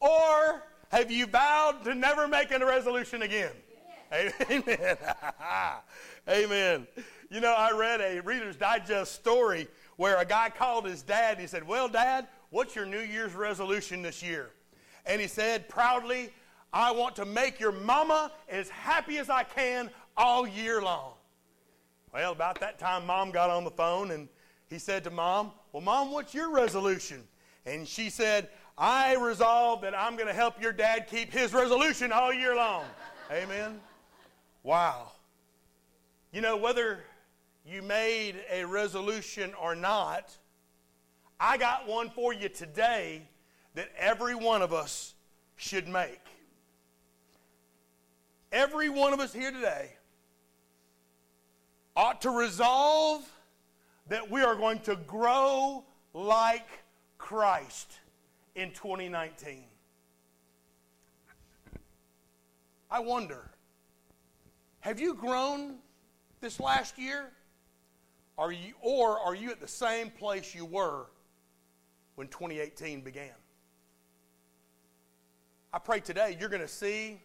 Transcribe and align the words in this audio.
Or 0.00 0.62
have 0.90 1.10
you 1.10 1.26
vowed 1.26 1.84
to 1.84 1.94
never 1.94 2.26
make 2.26 2.50
a 2.50 2.58
resolution 2.64 3.22
again? 3.22 3.52
Amen. 4.12 4.96
Amen. 6.28 6.86
You 7.30 7.40
know, 7.40 7.54
I 7.54 7.70
read 7.76 8.00
a 8.00 8.20
Reader's 8.22 8.56
Digest 8.56 9.14
story 9.14 9.68
where 9.96 10.18
a 10.18 10.24
guy 10.24 10.50
called 10.50 10.86
his 10.86 11.02
dad 11.02 11.32
and 11.32 11.40
he 11.40 11.46
said, 11.46 11.66
Well, 11.66 11.88
Dad, 11.88 12.26
what's 12.50 12.74
your 12.74 12.86
New 12.86 13.00
Year's 13.00 13.34
resolution 13.34 14.02
this 14.02 14.22
year? 14.22 14.50
And 15.06 15.20
he 15.20 15.28
said 15.28 15.68
proudly, 15.68 16.30
I 16.72 16.90
want 16.90 17.16
to 17.16 17.24
make 17.24 17.60
your 17.60 17.72
mama 17.72 18.32
as 18.48 18.68
happy 18.68 19.18
as 19.18 19.30
I 19.30 19.44
can 19.44 19.90
all 20.16 20.46
year 20.46 20.82
long. 20.82 21.12
Well, 22.12 22.32
about 22.32 22.60
that 22.60 22.78
time, 22.78 23.06
mom 23.06 23.30
got 23.30 23.50
on 23.50 23.62
the 23.62 23.70
phone 23.70 24.10
and 24.10 24.28
he 24.68 24.78
said 24.78 25.04
to 25.04 25.10
mom, 25.10 25.52
Well, 25.72 25.82
mom, 25.82 26.10
what's 26.10 26.34
your 26.34 26.50
resolution? 26.50 27.22
And 27.66 27.86
she 27.86 28.10
said, 28.10 28.48
I 28.80 29.14
resolve 29.16 29.82
that 29.82 29.94
I'm 29.96 30.16
going 30.16 30.26
to 30.26 30.32
help 30.32 30.60
your 30.60 30.72
dad 30.72 31.06
keep 31.06 31.30
his 31.30 31.52
resolution 31.52 32.12
all 32.12 32.32
year 32.32 32.56
long. 32.56 32.84
Amen. 33.30 33.78
Wow. 34.62 35.12
You 36.32 36.40
know, 36.40 36.56
whether 36.56 37.00
you 37.66 37.82
made 37.82 38.36
a 38.50 38.64
resolution 38.64 39.52
or 39.60 39.76
not, 39.76 40.34
I 41.38 41.58
got 41.58 41.86
one 41.86 42.08
for 42.08 42.32
you 42.32 42.48
today 42.48 43.28
that 43.74 43.90
every 43.98 44.34
one 44.34 44.62
of 44.62 44.72
us 44.72 45.14
should 45.56 45.86
make. 45.86 46.24
Every 48.50 48.88
one 48.88 49.12
of 49.12 49.20
us 49.20 49.34
here 49.34 49.52
today 49.52 49.92
ought 51.94 52.22
to 52.22 52.30
resolve 52.30 53.30
that 54.08 54.30
we 54.30 54.40
are 54.40 54.54
going 54.54 54.78
to 54.80 54.96
grow 54.96 55.84
like 56.14 56.66
Christ 57.18 58.00
in 58.54 58.70
2019. 58.72 59.64
I 62.90 63.00
wonder 63.00 63.50
have 64.80 64.98
you 64.98 65.14
grown 65.14 65.76
this 66.40 66.58
last 66.58 66.98
year? 66.98 67.30
Are 68.38 68.50
you, 68.50 68.72
or 68.80 69.18
are 69.18 69.34
you 69.34 69.50
at 69.50 69.60
the 69.60 69.68
same 69.68 70.10
place 70.10 70.54
you 70.54 70.64
were 70.64 71.06
when 72.14 72.28
2018 72.28 73.02
began? 73.02 73.34
I 75.72 75.78
pray 75.78 76.00
today 76.00 76.36
you're 76.40 76.48
going 76.48 76.62
to 76.62 76.68
see 76.68 77.20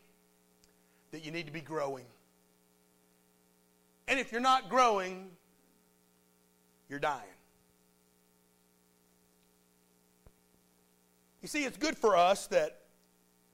that 1.12 1.26
you 1.26 1.32
need 1.32 1.46
to 1.46 1.54
be 1.54 1.62
growing. 1.62 2.06
And 4.08 4.20
if 4.20 4.32
you're 4.32 4.42
not 4.42 4.70
growing, 4.70 5.32
you're 6.90 7.00
dying. 7.00 7.24
You 11.46 11.48
see, 11.48 11.64
it's 11.64 11.78
good 11.78 11.96
for 11.96 12.18
us 12.18 12.48
that 12.48 12.80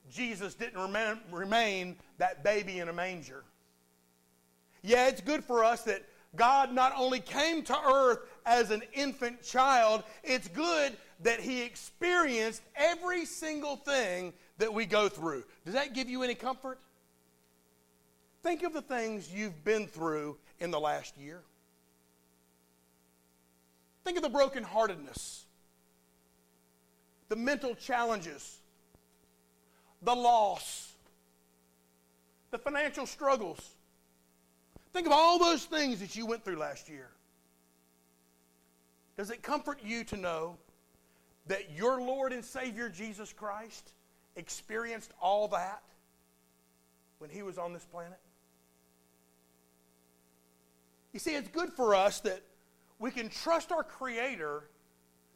Jesus 0.10 0.54
didn't 0.54 0.80
remain, 1.30 1.98
that 2.20 2.42
baby 2.42 2.80
in 2.80 2.88
a 2.88 2.94
manger. 2.94 3.44
Yeah, 4.82 5.10
it's 5.10 5.20
good 5.20 5.44
for 5.44 5.66
us 5.66 5.82
that 5.82 6.02
God 6.38 6.74
not 6.74 6.94
only 6.96 7.20
came 7.20 7.64
to 7.64 7.78
earth 7.78 8.20
as 8.46 8.72
an 8.72 8.82
infant 8.94 9.44
child, 9.44 10.06
it's 10.24 10.48
good 10.48 10.96
that 11.24 11.42
he 11.42 11.64
experienced 11.64 12.62
every 12.78 13.26
single 13.26 13.76
thing 13.76 14.32
that 14.58 14.74
we 14.74 14.86
go 14.86 15.10
through. 15.10 15.44
Does 15.66 15.74
that 15.74 15.94
give 15.94 16.10
you 16.10 16.24
any 16.24 16.36
comfort? 16.36 16.80
Think 18.42 18.64
of 18.64 18.72
the 18.72 18.82
things 18.82 19.34
you've 19.34 19.66
been 19.66 19.86
through 19.86 20.38
in 20.62 20.72
the 20.72 20.80
last 20.80 21.18
year. 21.18 21.42
Think 24.06 24.16
of 24.16 24.24
the 24.24 24.30
brokenheartedness, 24.30 25.44
the 27.32 27.36
mental 27.36 27.74
challenges, 27.74 28.60
the 30.04 30.14
loss, 30.14 30.94
the 32.52 32.60
financial 32.60 33.08
struggles 33.08 33.76
Think 34.94 35.08
of 35.08 35.14
all 35.14 35.40
those 35.40 35.66
things 35.66 36.00
that 36.00 36.16
you 36.16 36.26
went 36.26 36.44
through 36.44 36.58
last 36.58 36.90
year. 36.90 37.10
Does 39.18 39.30
it 39.30 39.42
comfort 39.42 39.80
you 39.84 40.04
to 40.06 40.18
know 40.18 40.58
that 41.48 41.72
your 41.72 42.02
Lord 42.02 42.34
and 42.34 42.44
Savior 42.44 42.90
Jesus 42.90 43.32
Christ 43.32 43.94
experienced 44.36 45.12
all 45.22 45.48
that 45.50 45.82
when 47.20 47.30
he 47.30 47.42
was 47.42 47.58
on 47.58 47.74
this 47.74 47.86
planet? 47.86 48.20
You 51.14 51.20
see, 51.20 51.36
it's 51.36 51.50
good 51.50 51.72
for 51.72 51.96
us 51.96 52.20
that 52.22 52.42
we 53.00 53.12
can 53.12 53.30
trust 53.30 53.72
our 53.72 53.84
Creator 53.84 54.64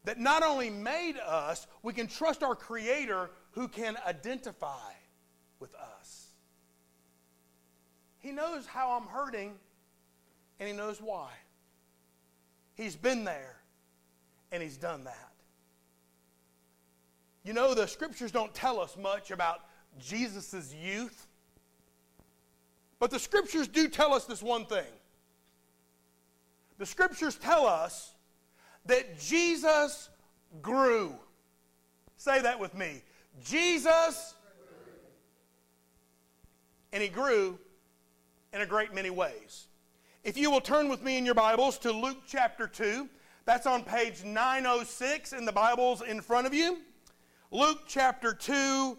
that 0.05 0.19
not 0.19 0.43
only 0.43 0.69
made 0.69 1.17
us, 1.17 1.67
we 1.83 1.91
can 1.91 2.07
trust 2.07 2.43
our 2.43 2.55
Creator 2.55 3.31
who 3.51 3.67
can 3.67 3.97
identify 4.07 4.93
with 5.59 5.73
us. 5.75 6.27
He 8.19 8.31
knows 8.31 8.65
how 8.65 8.91
I'm 8.91 9.07
hurting, 9.07 9.53
and 10.59 10.69
He 10.69 10.75
knows 10.75 11.01
why. 11.01 11.29
He's 12.75 12.95
been 12.95 13.23
there, 13.23 13.57
and 14.51 14.61
He's 14.63 14.77
done 14.77 15.03
that. 15.03 15.31
You 17.44 17.53
know, 17.53 17.73
the 17.73 17.88
scriptures 17.88 18.31
don't 18.31 18.53
tell 18.53 18.79
us 18.79 18.97
much 18.97 19.31
about 19.31 19.61
Jesus' 19.99 20.73
youth, 20.73 21.27
but 22.99 23.11
the 23.11 23.19
scriptures 23.19 23.67
do 23.67 23.88
tell 23.88 24.13
us 24.13 24.25
this 24.25 24.41
one 24.41 24.65
thing. 24.65 24.85
The 26.77 26.85
scriptures 26.85 27.35
tell 27.35 27.65
us 27.67 28.14
that 28.85 29.19
Jesus 29.19 30.09
grew. 30.62 31.13
Say 32.18 32.41
that 32.41 32.59
with 32.59 32.73
me. 32.73 33.01
Jesus, 33.44 34.35
and 36.94 37.03
he 37.03 37.09
grew 37.09 37.59
in 38.53 38.62
a 38.62 38.66
great 38.66 38.94
many 38.94 39.09
ways. 39.09 39.68
If 40.24 40.38
you 40.38 40.50
will 40.50 40.62
turn 40.62 40.88
with 40.90 41.03
me 41.03 41.18
in 41.18 41.25
your 41.25 41.35
Bibles 41.35 41.78
to 41.79 41.91
Luke 41.91 42.19
chapter 42.28 42.68
2, 42.68 43.07
that's 43.45 43.68
on 43.68 43.84
page 43.84 44.24
906 44.24 45.34
in 45.34 45.45
the 45.45 45.51
Bibles 45.51 46.01
in 46.01 46.22
front 46.22 46.47
of 46.47 46.53
you. 46.53 46.79
Luke 47.51 47.81
chapter 47.88 48.34
2, 48.34 48.97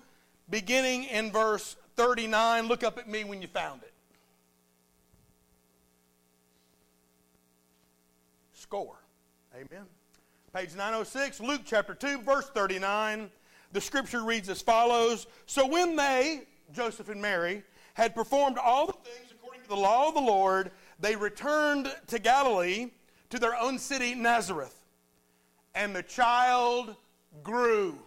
beginning 0.50 1.04
in 1.04 1.32
verse 1.32 1.76
39. 1.96 2.68
Look 2.68 2.84
up 2.84 2.98
at 2.98 3.08
me 3.08 3.24
when 3.24 3.42
you 3.42 3.48
found 3.48 3.82
it. 3.82 3.92
Score. 8.52 8.98
Amen. 9.56 9.86
Page 10.52 10.74
906, 10.74 11.40
Luke 11.40 11.62
chapter 11.64 11.94
2, 11.94 12.20
verse 12.20 12.50
39. 12.50 13.30
The 13.72 13.80
scripture 13.80 14.22
reads 14.22 14.50
as 14.50 14.60
follows 14.60 15.26
So 15.46 15.66
when 15.66 15.96
they, 15.96 16.42
Joseph 16.74 17.08
and 17.08 17.22
Mary, 17.22 17.62
had 17.94 18.14
performed 18.14 18.58
all 18.58 18.86
the 18.86 18.92
things 18.92 19.32
according 19.32 19.62
to 19.62 19.68
the 19.68 19.76
law 19.76 20.08
of 20.08 20.14
the 20.14 20.20
Lord, 20.20 20.72
they 21.00 21.16
returned 21.16 21.90
to 22.08 22.18
Galilee, 22.18 22.90
to 23.30 23.38
their 23.38 23.56
own 23.56 23.78
city, 23.78 24.14
Nazareth. 24.14 24.78
And 25.74 25.96
the 25.96 26.02
child 26.02 26.94
grew. 27.42 27.98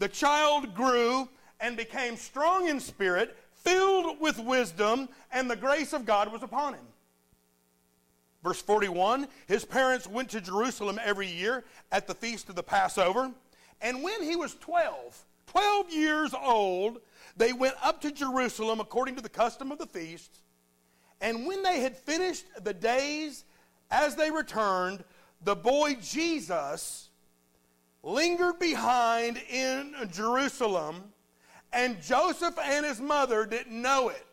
The 0.00 0.08
child 0.08 0.74
grew 0.74 1.28
and 1.60 1.76
became 1.76 2.16
strong 2.16 2.68
in 2.68 2.80
spirit, 2.80 3.36
filled 3.54 4.18
with 4.18 4.40
wisdom, 4.40 5.08
and 5.30 5.48
the 5.48 5.54
grace 5.54 5.92
of 5.92 6.04
God 6.04 6.32
was 6.32 6.42
upon 6.42 6.74
him. 6.74 6.86
Verse 8.42 8.60
41 8.62 9.28
His 9.46 9.64
parents 9.64 10.06
went 10.06 10.30
to 10.30 10.40
Jerusalem 10.40 10.98
every 11.02 11.28
year 11.28 11.64
at 11.92 12.06
the 12.06 12.14
feast 12.14 12.48
of 12.48 12.54
the 12.54 12.62
Passover. 12.62 13.30
And 13.80 14.02
when 14.02 14.22
he 14.22 14.36
was 14.36 14.54
12, 14.56 15.24
12 15.46 15.92
years 15.92 16.34
old, 16.34 17.00
they 17.36 17.52
went 17.52 17.74
up 17.82 18.00
to 18.02 18.12
Jerusalem 18.12 18.80
according 18.80 19.16
to 19.16 19.22
the 19.22 19.28
custom 19.28 19.72
of 19.72 19.78
the 19.78 19.86
feast. 19.86 20.40
And 21.20 21.46
when 21.46 21.62
they 21.62 21.80
had 21.80 21.96
finished 21.96 22.44
the 22.62 22.74
days 22.74 23.44
as 23.90 24.16
they 24.16 24.30
returned, 24.30 25.04
the 25.42 25.56
boy 25.56 25.96
Jesus 26.00 27.08
lingered 28.02 28.58
behind 28.58 29.38
in 29.50 29.94
Jerusalem, 30.12 31.12
and 31.72 32.00
Joseph 32.02 32.58
and 32.62 32.84
his 32.84 33.00
mother 33.00 33.46
didn't 33.46 33.80
know 33.80 34.08
it. 34.08 34.26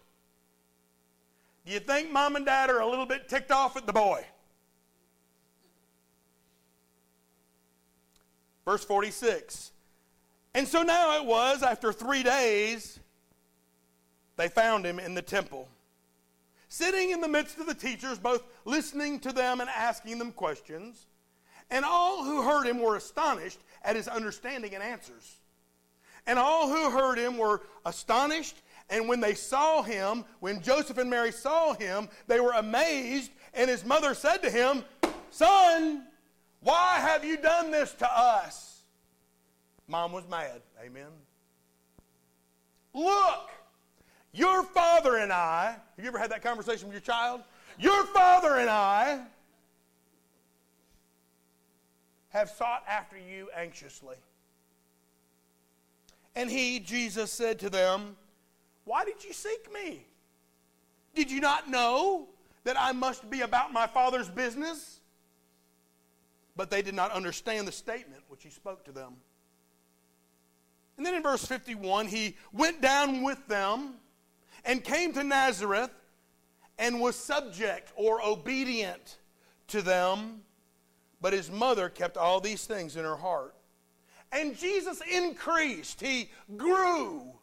You 1.67 1.79
think 1.79 2.11
mom 2.11 2.35
and 2.35 2.45
dad 2.45 2.69
are 2.69 2.79
a 2.79 2.87
little 2.87 3.05
bit 3.05 3.27
ticked 3.27 3.51
off 3.51 3.75
at 3.75 3.85
the 3.85 3.93
boy? 3.93 4.25
Verse 8.65 8.83
46 8.83 9.71
and 10.57 10.67
so 10.67 10.81
now 10.81 11.21
it 11.21 11.23
was, 11.23 11.61
after 11.61 11.93
three 11.93 12.23
days, 12.23 12.99
they 14.37 14.47
found 14.47 14.87
him 14.87 14.97
in 14.97 15.13
the 15.13 15.21
temple, 15.21 15.67
sitting 16.67 17.11
in 17.11 17.21
the 17.21 17.27
midst 17.27 17.59
of 17.59 17.67
the 17.67 17.75
teachers, 17.75 18.17
both 18.17 18.41
listening 18.65 19.19
to 19.19 19.31
them 19.31 19.61
and 19.61 19.69
asking 19.69 20.17
them 20.17 20.31
questions. 20.31 21.05
And 21.69 21.85
all 21.85 22.23
who 22.23 22.41
heard 22.41 22.65
him 22.65 22.79
were 22.79 22.95
astonished 22.95 23.59
at 23.83 23.95
his 23.95 24.07
understanding 24.07 24.73
and 24.73 24.81
answers. 24.81 25.35
And 26.25 26.39
all 26.39 26.67
who 26.67 26.89
heard 26.89 27.19
him 27.19 27.37
were 27.37 27.61
astonished. 27.85 28.57
And 28.89 29.07
when 29.07 29.19
they 29.19 29.33
saw 29.33 29.81
him, 29.81 30.23
when 30.39 30.61
Joseph 30.61 30.97
and 30.97 31.09
Mary 31.09 31.31
saw 31.31 31.73
him, 31.73 32.07
they 32.27 32.39
were 32.39 32.53
amazed. 32.53 33.31
And 33.53 33.69
his 33.69 33.83
mother 33.83 34.13
said 34.13 34.37
to 34.43 34.49
him, 34.49 34.83
Son, 35.29 36.03
why 36.61 36.99
have 36.99 37.25
you 37.25 37.37
done 37.37 37.71
this 37.71 37.93
to 37.95 38.09
us? 38.09 38.81
Mom 39.87 40.11
was 40.11 40.27
mad. 40.29 40.61
Amen. 40.83 41.09
Look, 42.93 43.49
your 44.33 44.63
father 44.63 45.17
and 45.17 45.31
I, 45.31 45.77
have 45.95 46.03
you 46.03 46.07
ever 46.07 46.19
had 46.19 46.31
that 46.31 46.41
conversation 46.41 46.87
with 46.87 46.93
your 46.93 47.01
child? 47.01 47.41
Your 47.79 48.05
father 48.07 48.57
and 48.57 48.69
I 48.69 49.21
have 52.29 52.49
sought 52.49 52.83
after 52.87 53.17
you 53.17 53.49
anxiously. 53.55 54.15
And 56.35 56.49
he, 56.49 56.79
Jesus, 56.79 57.31
said 57.31 57.59
to 57.59 57.69
them, 57.69 58.15
Why 58.87 59.03
did 59.03 59.21
you 59.21 59.33
seek 59.33 59.71
me? 59.73 60.05
Did 61.13 61.29
you 61.29 61.41
not 61.41 61.69
know 61.69 62.29
that 62.63 62.79
I 62.79 62.93
must 62.93 63.29
be 63.29 63.41
about 63.41 63.73
my 63.73 63.85
Father's 63.85 64.29
business? 64.29 65.01
But 66.55 66.71
they 66.71 66.81
did 66.81 66.95
not 66.95 67.11
understand 67.11 67.67
the 67.67 67.73
statement 67.73 68.23
which 68.29 68.43
he 68.43 68.49
spoke 68.49 68.85
to 68.85 68.93
them. 68.93 69.17
And 70.95 71.05
then 71.05 71.15
in 71.15 71.21
verse 71.21 71.45
51, 71.45 72.07
he 72.07 72.37
went 72.53 72.81
down 72.81 73.23
with 73.23 73.45
them 73.49 73.95
and 74.63 74.81
came 74.81 75.11
to 75.13 75.23
Nazareth 75.23 75.91
and 76.79 77.01
was 77.01 77.17
subject 77.17 77.91
or 77.97 78.25
obedient 78.25 79.17
to 79.67 79.81
them. 79.81 80.43
But 81.19 81.33
his 81.33 81.51
mother 81.51 81.89
kept 81.89 82.15
all 82.15 82.39
these 82.39 82.65
things 82.65 82.95
in 82.95 83.03
her 83.03 83.17
heart. 83.17 83.53
And 84.31 84.57
Jesus 84.57 85.01
increased, 85.11 85.99
he 85.99 86.29
grew 86.55 87.36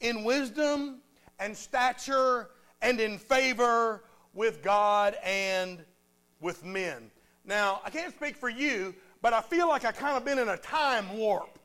in 0.00 0.24
wisdom 0.24 1.00
and 1.38 1.56
stature 1.56 2.50
and 2.82 3.00
in 3.00 3.18
favor 3.18 4.04
with 4.34 4.62
God 4.62 5.16
and 5.24 5.84
with 6.40 6.64
men. 6.64 7.10
Now, 7.44 7.80
I 7.84 7.90
can't 7.90 8.14
speak 8.14 8.36
for 8.36 8.48
you, 8.48 8.94
but 9.22 9.32
I 9.32 9.40
feel 9.40 9.68
like 9.68 9.84
I 9.84 9.92
kind 9.92 10.16
of 10.16 10.24
been 10.24 10.38
in 10.38 10.48
a 10.48 10.56
time 10.56 11.16
warp. 11.16 11.58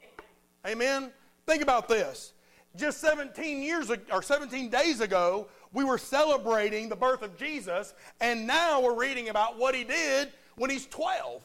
Amen. 0.65 1.11
Think 1.45 1.61
about 1.61 1.87
this. 1.87 2.33
Just 2.75 2.99
17 3.01 3.61
years 3.61 3.91
or 4.11 4.21
17 4.21 4.69
days 4.69 5.01
ago, 5.01 5.47
we 5.73 5.83
were 5.83 5.97
celebrating 5.97 6.89
the 6.89 6.95
birth 6.95 7.21
of 7.21 7.37
Jesus, 7.37 7.93
and 8.21 8.47
now 8.47 8.81
we're 8.81 8.97
reading 8.97 9.29
about 9.29 9.59
what 9.59 9.75
he 9.75 9.83
did 9.83 10.31
when 10.55 10.69
he's 10.69 10.85
12. 10.87 11.43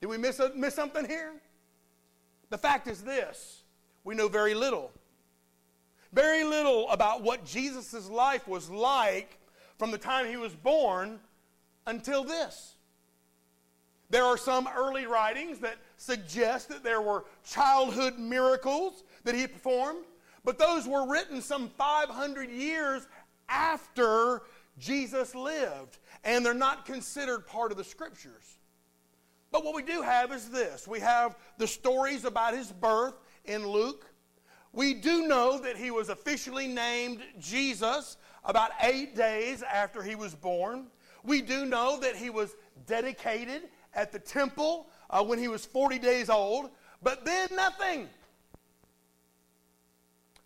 Did 0.00 0.06
we 0.06 0.16
miss, 0.16 0.38
a, 0.40 0.52
miss 0.54 0.74
something 0.74 1.04
here? 1.04 1.32
The 2.50 2.58
fact 2.58 2.88
is 2.88 3.02
this 3.02 3.62
we 4.04 4.14
know 4.14 4.28
very 4.28 4.54
little. 4.54 4.90
Very 6.12 6.44
little 6.44 6.88
about 6.90 7.22
what 7.22 7.44
Jesus' 7.44 8.08
life 8.08 8.48
was 8.48 8.70
like 8.70 9.38
from 9.78 9.90
the 9.90 9.98
time 9.98 10.26
he 10.26 10.36
was 10.36 10.54
born 10.54 11.20
until 11.86 12.24
this. 12.24 12.74
There 14.10 14.24
are 14.24 14.38
some 14.38 14.68
early 14.74 15.06
writings 15.06 15.58
that 15.58 15.76
suggest 15.96 16.70
that 16.70 16.82
there 16.82 17.02
were 17.02 17.24
childhood 17.44 18.18
miracles 18.18 19.04
that 19.24 19.34
he 19.34 19.46
performed, 19.46 20.04
but 20.44 20.58
those 20.58 20.88
were 20.88 21.06
written 21.06 21.42
some 21.42 21.68
500 21.68 22.50
years 22.50 23.06
after 23.48 24.42
Jesus 24.78 25.34
lived, 25.34 25.98
and 26.24 26.44
they're 26.44 26.54
not 26.54 26.86
considered 26.86 27.46
part 27.46 27.70
of 27.70 27.76
the 27.76 27.84
scriptures. 27.84 28.58
But 29.50 29.64
what 29.64 29.74
we 29.74 29.82
do 29.82 30.02
have 30.02 30.32
is 30.32 30.48
this 30.48 30.86
we 30.86 31.00
have 31.00 31.36
the 31.58 31.66
stories 31.66 32.24
about 32.24 32.54
his 32.54 32.70
birth 32.72 33.14
in 33.44 33.66
Luke. 33.66 34.07
We 34.72 34.94
do 34.94 35.26
know 35.26 35.58
that 35.58 35.76
he 35.76 35.90
was 35.90 36.08
officially 36.08 36.68
named 36.68 37.20
Jesus 37.38 38.16
about 38.44 38.70
eight 38.82 39.16
days 39.16 39.62
after 39.62 40.02
he 40.02 40.14
was 40.14 40.34
born. 40.34 40.86
We 41.24 41.42
do 41.42 41.64
know 41.64 41.98
that 42.00 42.16
he 42.16 42.30
was 42.30 42.54
dedicated 42.86 43.62
at 43.94 44.12
the 44.12 44.18
temple 44.18 44.88
uh, 45.10 45.24
when 45.24 45.38
he 45.38 45.48
was 45.48 45.64
40 45.64 45.98
days 45.98 46.30
old, 46.30 46.70
but 47.02 47.24
then 47.24 47.48
nothing. 47.54 48.08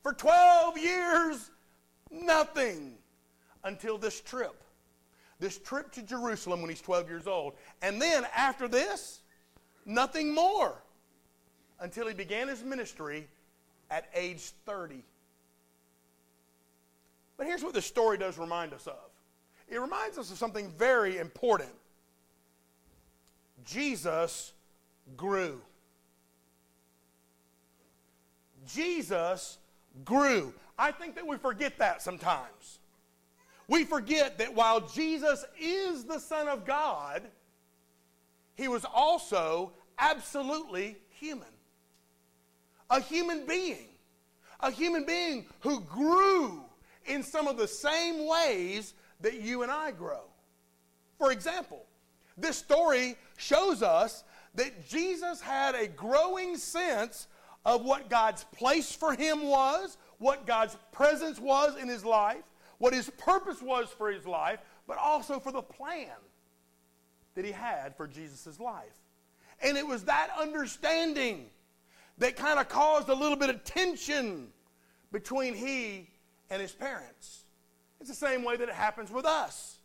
For 0.03 0.13
12 0.13 0.79
years, 0.79 1.51
nothing 2.11 2.95
until 3.65 3.99
this 3.99 4.21
trip 4.21 4.63
this 5.43 5.59
trip 5.59 5.91
to 5.93 6.03
Jerusalem 6.03 6.61
when 6.63 6.71
he's 6.71 6.81
12 6.81 7.09
years 7.09 7.27
old. 7.27 7.55
And 7.83 8.01
then 8.01 8.25
after 8.35 8.69
this, 8.69 9.21
nothing 9.85 10.33
more 10.33 10.81
until 11.81 12.07
he 12.07 12.15
began 12.15 12.49
his 12.49 12.63
ministry 12.63 13.27
at 13.93 14.09
age 14.15 14.41
30. 14.65 15.05
But 17.37 17.47
here's 17.47 17.63
what 17.63 17.75
the 17.75 17.83
story 17.83 18.17
does 18.17 18.39
remind 18.39 18.73
us 18.73 18.87
of 18.87 18.97
it 19.69 19.79
reminds 19.79 20.19
us 20.19 20.31
of 20.31 20.39
something 20.39 20.71
very 20.71 21.19
important. 21.19 21.71
Jesus 23.65 24.53
grew. 25.17 25.61
Jesus 28.67 29.59
grew. 30.05 30.53
I 30.79 30.91
think 30.91 31.15
that 31.15 31.27
we 31.27 31.37
forget 31.37 31.79
that 31.79 32.03
sometimes. 32.03 32.79
We 33.69 33.85
forget 33.85 34.39
that 34.39 34.55
while 34.55 34.81
Jesus 34.81 35.45
is 35.61 36.05
the 36.05 36.19
Son 36.19 36.49
of 36.49 36.65
God, 36.65 37.23
he 38.55 38.69
was 38.69 38.85
also 38.85 39.73
absolutely 39.99 40.97
human. 41.11 41.52
A 42.93 43.01
human 43.01 43.47
being. 43.47 43.89
A 44.61 44.71
human 44.71 45.05
being 45.05 45.47
who 45.61 45.81
grew 45.81 46.63
in 47.07 47.23
some 47.23 47.49
of 47.49 47.57
the 47.57 47.67
same 47.67 48.29
ways 48.29 48.95
that 49.23 49.41
you 49.41 49.63
and 49.63 49.73
I 49.73 49.91
grow. 49.91 50.21
For 51.19 51.33
example, 51.33 51.85
this 52.37 52.59
story 52.59 53.17
shows 53.39 53.83
us 53.83 54.25
that 54.55 54.87
Jesus 54.89 55.41
had 55.41 55.75
a 55.75 55.89
growing 55.89 56.57
sense 56.57 57.29
of 57.65 57.83
what 57.83 58.11
God's 58.11 58.45
place 58.45 58.95
for 58.95 59.15
him 59.15 59.49
was, 59.49 59.97
what 60.19 60.47
God's 60.47 60.77
presence 60.93 61.41
was 61.41 61.77
in 61.81 61.89
his 61.89 62.05
life, 62.05 62.43
what 62.79 62.93
his 62.93 63.09
purpose 63.17 63.63
was 63.63 63.89
for 63.89 64.11
his 64.11 64.27
life, 64.27 64.61
but 64.87 64.99
also 64.99 65.41
for 65.41 65.51
the 65.51 65.63
plan 65.63 66.09
that 67.35 67.45
he 67.45 67.53
had 67.53 67.97
for 67.97 68.07
Jesus' 68.07 68.61
life. 68.61 69.01
And 69.63 69.79
it 69.79 69.87
was 69.87 70.05
that 70.05 70.29
understanding 70.39 71.47
that 72.19 72.37
kind 72.37 72.59
of 72.59 72.69
caused 72.69 73.09
a 73.09 73.15
little 73.15 73.37
bit 73.37 73.51
of 73.51 73.65
tension 73.65 74.49
between 75.11 75.55
he 75.55 76.09
and 76.51 76.61
his 76.61 76.73
parents. 76.73 77.45
It's 78.01 78.09
the 78.09 78.17
same 78.17 78.43
way 78.43 78.57
that 78.57 78.69
it 78.69 78.75
happens 78.75 79.11
with 79.11 79.25
us. 79.25 79.79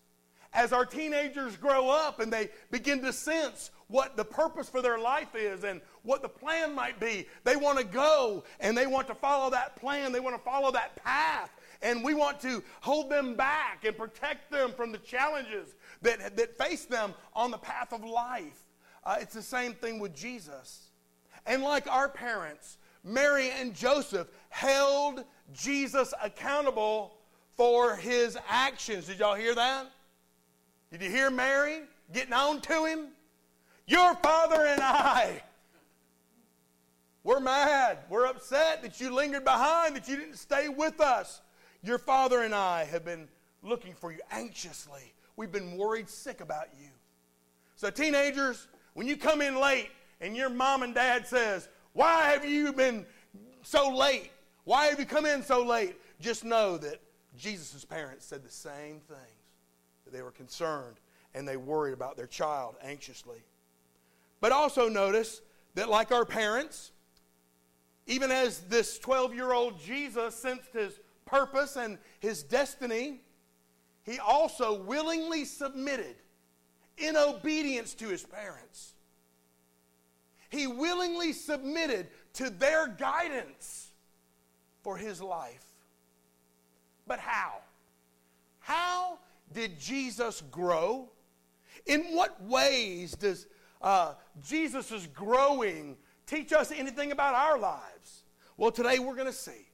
As 0.53 0.73
our 0.73 0.85
teenagers 0.85 1.55
grow 1.57 1.89
up 1.89 2.19
and 2.19 2.31
they 2.31 2.49
begin 2.71 3.01
to 3.03 3.13
sense 3.13 3.69
what 3.87 4.17
the 4.17 4.25
purpose 4.25 4.69
for 4.69 4.81
their 4.81 4.97
life 4.97 5.35
is 5.35 5.63
and 5.63 5.81
what 6.03 6.21
the 6.21 6.29
plan 6.29 6.73
might 6.73 6.99
be, 6.99 7.27
they 7.43 7.55
want 7.55 7.77
to 7.77 7.83
go 7.83 8.43
and 8.59 8.77
they 8.77 8.87
want 8.87 9.07
to 9.07 9.15
follow 9.15 9.49
that 9.51 9.75
plan. 9.75 10.11
They 10.11 10.19
want 10.19 10.35
to 10.35 10.41
follow 10.41 10.71
that 10.71 10.95
path 11.03 11.51
and 11.81 12.03
we 12.03 12.13
want 12.13 12.39
to 12.41 12.63
hold 12.81 13.09
them 13.09 13.35
back 13.35 13.85
and 13.85 13.97
protect 13.97 14.51
them 14.51 14.71
from 14.71 14.91
the 14.91 14.97
challenges 14.99 15.75
that, 16.01 16.35
that 16.35 16.57
face 16.57 16.85
them 16.85 17.13
on 17.33 17.51
the 17.51 17.57
path 17.57 17.93
of 17.93 18.03
life. 18.03 18.59
Uh, 19.03 19.17
it's 19.19 19.33
the 19.33 19.41
same 19.41 19.73
thing 19.73 19.99
with 19.99 20.15
Jesus. 20.15 20.87
And 21.47 21.63
like 21.63 21.87
our 21.89 22.09
parents, 22.09 22.77
Mary 23.03 23.49
and 23.49 23.73
Joseph 23.73 24.27
held 24.49 25.23
Jesus 25.53 26.13
accountable 26.21 27.13
for 27.55 27.95
his 27.95 28.37
actions. 28.47 29.07
Did 29.07 29.19
y'all 29.19 29.35
hear 29.35 29.55
that? 29.55 29.87
Did 30.91 31.01
you 31.01 31.09
hear 31.09 31.31
Mary 31.31 31.79
getting 32.13 32.33
on 32.33 32.61
to 32.61 32.85
him? 32.85 33.07
Your 33.87 34.13
father 34.15 34.65
and 34.65 34.81
I. 34.81 35.41
We're 37.23 37.39
mad. 37.39 37.99
We're 38.09 38.25
upset 38.25 38.81
that 38.83 39.01
you 39.01 39.13
lingered 39.13 39.43
behind, 39.43 39.95
that 39.95 40.07
you 40.07 40.17
didn't 40.17 40.37
stay 40.37 40.69
with 40.69 41.01
us. 41.01 41.41
Your 41.81 41.97
father 41.97 42.41
and 42.41 42.53
I 42.53 42.85
have 42.85 43.03
been 43.03 43.27
looking 43.63 43.93
for 43.93 44.11
you 44.11 44.19
anxiously. 44.31 45.13
We've 45.35 45.51
been 45.51 45.77
worried 45.77 46.09
sick 46.09 46.41
about 46.41 46.67
you. 46.79 46.87
So, 47.75 47.89
teenagers, 47.89 48.67
when 48.93 49.07
you 49.07 49.17
come 49.17 49.41
in 49.41 49.59
late 49.59 49.89
and 50.21 50.35
your 50.35 50.49
mom 50.49 50.83
and 50.83 50.93
dad 50.93 51.27
says, 51.27 51.69
Why 51.93 52.31
have 52.31 52.45
you 52.45 52.73
been 52.73 53.05
so 53.61 53.89
late? 53.89 54.31
Why 54.63 54.87
have 54.87 54.99
you 54.99 55.05
come 55.05 55.25
in 55.25 55.43
so 55.43 55.63
late? 55.63 55.95
Just 56.19 56.43
know 56.43 56.77
that 56.77 56.99
Jesus' 57.37 57.85
parents 57.85 58.25
said 58.25 58.43
the 58.43 58.51
same 58.51 58.99
things. 58.99 60.11
They 60.11 60.21
were 60.21 60.31
concerned 60.31 60.97
and 61.33 61.47
they 61.47 61.57
worried 61.57 61.93
about 61.93 62.17
their 62.17 62.27
child 62.27 62.75
anxiously. 62.81 63.43
But 64.39 64.51
also 64.51 64.89
notice 64.89 65.41
that, 65.75 65.89
like 65.89 66.11
our 66.11 66.25
parents, 66.25 66.91
even 68.07 68.31
as 68.31 68.61
this 68.61 68.97
12 68.99 69.35
year 69.35 69.51
old 69.51 69.79
Jesus 69.79 70.35
sensed 70.35 70.73
his 70.73 70.99
purpose 71.25 71.75
and 71.75 71.97
his 72.19 72.43
destiny, 72.43 73.21
he 74.03 74.17
also 74.19 74.81
willingly 74.81 75.43
submitted 75.43 76.15
in 76.97 77.15
obedience 77.15 77.93
to 77.95 78.07
his 78.07 78.23
parents. 78.23 78.95
He 80.49 80.67
willingly 80.67 81.33
submitted 81.33 82.07
to 82.33 82.49
their 82.49 82.87
guidance 82.87 83.91
for 84.81 84.97
his 84.97 85.21
life. 85.21 85.65
But 87.05 87.19
how? 87.19 87.53
How 88.59 89.19
did 89.53 89.79
Jesus 89.79 90.41
grow? 90.51 91.09
In 91.85 92.01
what 92.15 92.41
ways 92.43 93.13
does 93.13 93.47
uh, 93.81 94.13
Jesus' 94.41 95.07
growing 95.13 95.97
teach 96.25 96.51
us 96.53 96.71
anything 96.71 97.11
about 97.11 97.33
our 97.33 97.57
lives? 97.57 98.23
Well, 98.57 98.71
today 98.71 98.99
we're 98.99 99.15
going 99.15 99.27
to 99.27 99.33
see. 99.33 99.67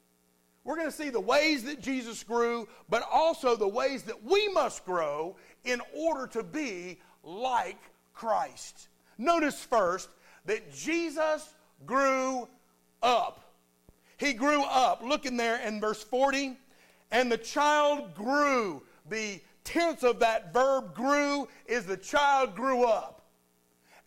We're 0.63 0.75
going 0.75 0.87
to 0.87 0.95
see 0.95 1.09
the 1.09 1.19
ways 1.19 1.63
that 1.65 1.81
Jesus 1.81 2.23
grew, 2.23 2.67
but 2.89 3.03
also 3.11 3.55
the 3.55 3.67
ways 3.67 4.03
that 4.03 4.23
we 4.23 4.47
must 4.49 4.85
grow 4.85 5.35
in 5.65 5.81
order 5.95 6.27
to 6.27 6.43
be 6.43 6.99
like 7.23 7.79
Christ. 8.13 8.87
Notice 9.17 9.63
first 9.63 10.09
that 10.45 10.73
Jesus 10.73 11.53
grew 11.85 12.47
up. 13.01 13.53
He 14.17 14.33
grew 14.33 14.63
up. 14.63 15.01
Look 15.03 15.25
in 15.25 15.37
there 15.37 15.59
in 15.65 15.79
verse 15.79 16.03
40. 16.03 16.57
And 17.11 17.31
the 17.31 17.37
child 17.37 18.15
grew. 18.15 18.83
The 19.09 19.41
tense 19.63 20.03
of 20.03 20.19
that 20.19 20.53
verb 20.53 20.95
grew 20.95 21.47
is 21.65 21.85
the 21.85 21.97
child 21.97 22.55
grew 22.55 22.83
up 22.85 23.21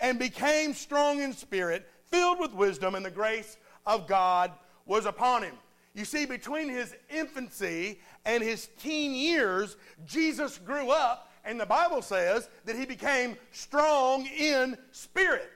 and 0.01 0.19
became 0.19 0.75
strong 0.75 1.21
in 1.21 1.33
spirit, 1.33 1.89
filled 2.11 2.39
with 2.39 2.53
wisdom, 2.53 2.95
and 2.95 3.05
the 3.05 3.11
grace 3.11 3.57
of 3.87 4.07
God 4.07 4.53
was 4.85 5.07
upon 5.07 5.43
him. 5.43 5.55
You 5.95 6.05
see, 6.05 6.27
between 6.27 6.69
his 6.69 6.95
infancy 7.09 8.01
and 8.27 8.43
his 8.43 8.69
teen 8.79 9.15
years, 9.15 9.77
Jesus 10.05 10.59
grew 10.59 10.91
up, 10.91 11.33
and 11.45 11.59
the 11.59 11.67
Bible 11.67 12.03
says 12.03 12.51
that 12.67 12.77
he 12.77 12.85
became 12.85 13.37
strong 13.53 14.27
in 14.27 14.77
spirit. 14.91 15.51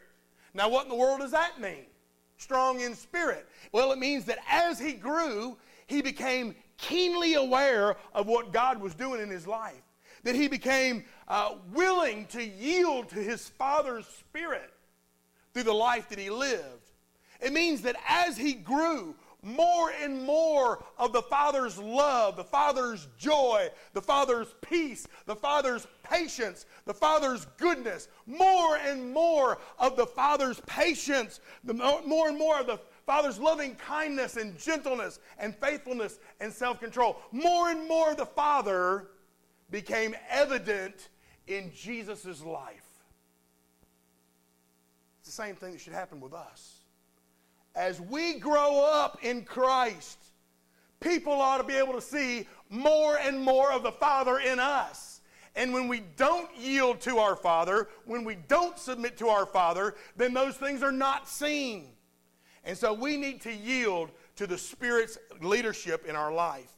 Now, 0.54 0.68
what 0.68 0.84
in 0.84 0.88
the 0.88 0.96
world 0.96 1.20
does 1.20 1.30
that 1.30 1.60
mean? 1.60 1.86
Strong 2.36 2.80
in 2.80 2.94
spirit. 2.94 3.46
Well, 3.72 3.92
it 3.92 3.98
means 3.98 4.24
that 4.26 4.38
as 4.50 4.78
he 4.78 4.92
grew, 4.94 5.58
he 5.86 6.02
became 6.02 6.54
keenly 6.78 7.34
aware 7.34 7.96
of 8.14 8.26
what 8.26 8.52
God 8.52 8.80
was 8.80 8.94
doing 8.94 9.20
in 9.20 9.28
his 9.28 9.46
life. 9.46 9.82
That 10.22 10.34
he 10.34 10.48
became 10.48 11.04
uh, 11.28 11.54
willing 11.72 12.26
to 12.26 12.42
yield 12.42 13.08
to 13.10 13.16
his 13.16 13.48
Father's 13.48 14.06
Spirit 14.06 14.72
through 15.52 15.64
the 15.64 15.72
life 15.72 16.08
that 16.08 16.18
he 16.18 16.30
lived. 16.30 16.90
It 17.40 17.52
means 17.52 17.82
that 17.82 17.96
as 18.08 18.36
he 18.36 18.52
grew, 18.52 19.14
more 19.42 19.90
and 19.90 20.22
more 20.22 20.84
of 20.98 21.12
the 21.12 21.22
Father's 21.22 21.78
love, 21.78 22.36
the 22.36 22.44
Father's 22.44 23.08
joy, 23.18 23.68
the 23.94 24.02
Father's 24.02 24.54
peace, 24.60 25.06
the 25.26 25.36
Father's 25.36 25.86
patience, 26.02 26.66
the 26.84 26.94
Father's 26.94 27.46
goodness, 27.56 28.08
more 28.26 28.76
and 28.76 29.12
more 29.12 29.58
of 29.78 29.96
the 29.96 30.06
Father's 30.06 30.60
patience, 30.66 31.40
the 31.64 31.74
more 31.74 32.28
and 32.28 32.38
more 32.38 32.60
of 32.60 32.66
the 32.66 32.80
Father's 33.06 33.38
loving 33.38 33.74
kindness 33.76 34.36
and 34.36 34.58
gentleness 34.58 35.20
and 35.38 35.54
faithfulness 35.56 36.18
and 36.40 36.52
self 36.52 36.80
control. 36.80 37.16
More 37.32 37.70
and 37.70 37.88
more 37.88 38.14
the 38.14 38.26
Father 38.26 39.08
became 39.70 40.14
evident 40.28 41.08
in 41.46 41.72
Jesus' 41.74 42.42
life. 42.42 42.86
It's 45.20 45.36
the 45.36 45.42
same 45.42 45.54
thing 45.54 45.72
that 45.72 45.80
should 45.80 45.92
happen 45.92 46.20
with 46.20 46.34
us 46.34 46.79
as 47.74 48.00
we 48.00 48.38
grow 48.38 48.84
up 48.84 49.18
in 49.22 49.44
Christ, 49.44 50.18
people 51.00 51.32
ought 51.32 51.58
to 51.58 51.64
be 51.64 51.76
able 51.76 51.94
to 51.94 52.00
see 52.00 52.46
more 52.68 53.18
and 53.18 53.40
more 53.40 53.72
of 53.72 53.82
the 53.82 53.92
Father 53.92 54.38
in 54.38 54.58
us. 54.58 55.20
And 55.56 55.72
when 55.72 55.88
we 55.88 56.00
don't 56.16 56.48
yield 56.56 57.00
to 57.02 57.18
our 57.18 57.34
Father, 57.34 57.88
when 58.04 58.24
we 58.24 58.36
don't 58.48 58.78
submit 58.78 59.16
to 59.18 59.28
our 59.28 59.46
Father, 59.46 59.94
then 60.16 60.32
those 60.32 60.56
things 60.56 60.82
are 60.82 60.92
not 60.92 61.28
seen. 61.28 61.88
And 62.64 62.76
so 62.76 62.92
we 62.92 63.16
need 63.16 63.40
to 63.42 63.52
yield 63.52 64.10
to 64.36 64.46
the 64.46 64.58
Spirit's 64.58 65.18
leadership 65.40 66.06
in 66.06 66.14
our 66.14 66.32
life. 66.32 66.70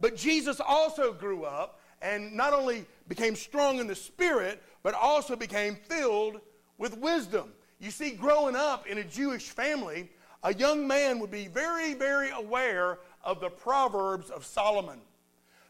But 0.00 0.16
Jesus 0.16 0.60
also 0.60 1.12
grew 1.12 1.44
up 1.44 1.80
and 2.00 2.34
not 2.34 2.52
only 2.52 2.86
became 3.08 3.34
strong 3.34 3.78
in 3.78 3.86
the 3.86 3.94
Spirit, 3.94 4.62
but 4.82 4.94
also 4.94 5.36
became 5.36 5.76
filled 5.76 6.40
with 6.78 6.96
wisdom. 6.98 7.52
You 7.78 7.90
see, 7.90 8.12
growing 8.12 8.56
up 8.56 8.86
in 8.86 8.98
a 8.98 9.04
Jewish 9.04 9.50
family, 9.50 10.10
a 10.44 10.54
young 10.54 10.86
man 10.86 11.18
would 11.18 11.30
be 11.30 11.48
very, 11.48 11.94
very 11.94 12.30
aware 12.30 12.98
of 13.24 13.40
the 13.40 13.48
Proverbs 13.48 14.28
of 14.28 14.44
Solomon. 14.44 15.00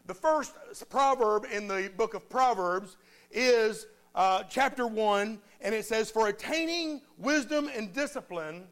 The 0.05 0.13
first 0.13 0.53
proverb 0.89 1.45
in 1.51 1.67
the 1.67 1.89
book 1.95 2.13
of 2.13 2.29
Proverbs 2.29 2.97
is 3.31 3.87
uh, 4.13 4.43
chapter 4.43 4.85
1, 4.85 5.39
and 5.61 5.73
it 5.73 5.85
says, 5.85 6.11
For 6.11 6.27
attaining 6.27 7.01
wisdom 7.17 7.69
and 7.73 7.93
discipline, 7.93 8.67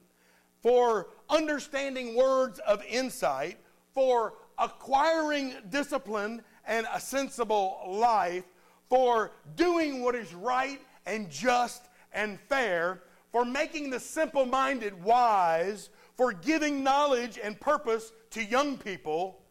for 0.62 1.07
understanding 1.29 2.15
words 2.15 2.60
of 2.60 2.83
insight, 2.83 3.57
for 3.93 4.33
acquiring 4.57 5.55
discipline 5.69 6.41
and 6.65 6.86
a 6.93 7.00
sensible 7.00 7.79
life, 7.88 8.43
for 8.89 9.31
doing 9.55 10.03
what 10.03 10.15
is 10.15 10.33
right 10.33 10.81
and 11.05 11.29
just 11.29 11.83
and 12.12 12.39
fair, 12.41 13.03
for 13.33 13.43
making 13.43 13.89
the 13.89 13.99
simple 13.99 14.45
minded 14.45 15.03
wise, 15.03 15.89
for 16.15 16.31
giving 16.31 16.83
knowledge 16.83 17.39
and 17.43 17.59
purpose 17.59 18.13
to 18.29 18.43
young 18.43 18.77
people. 18.77 19.41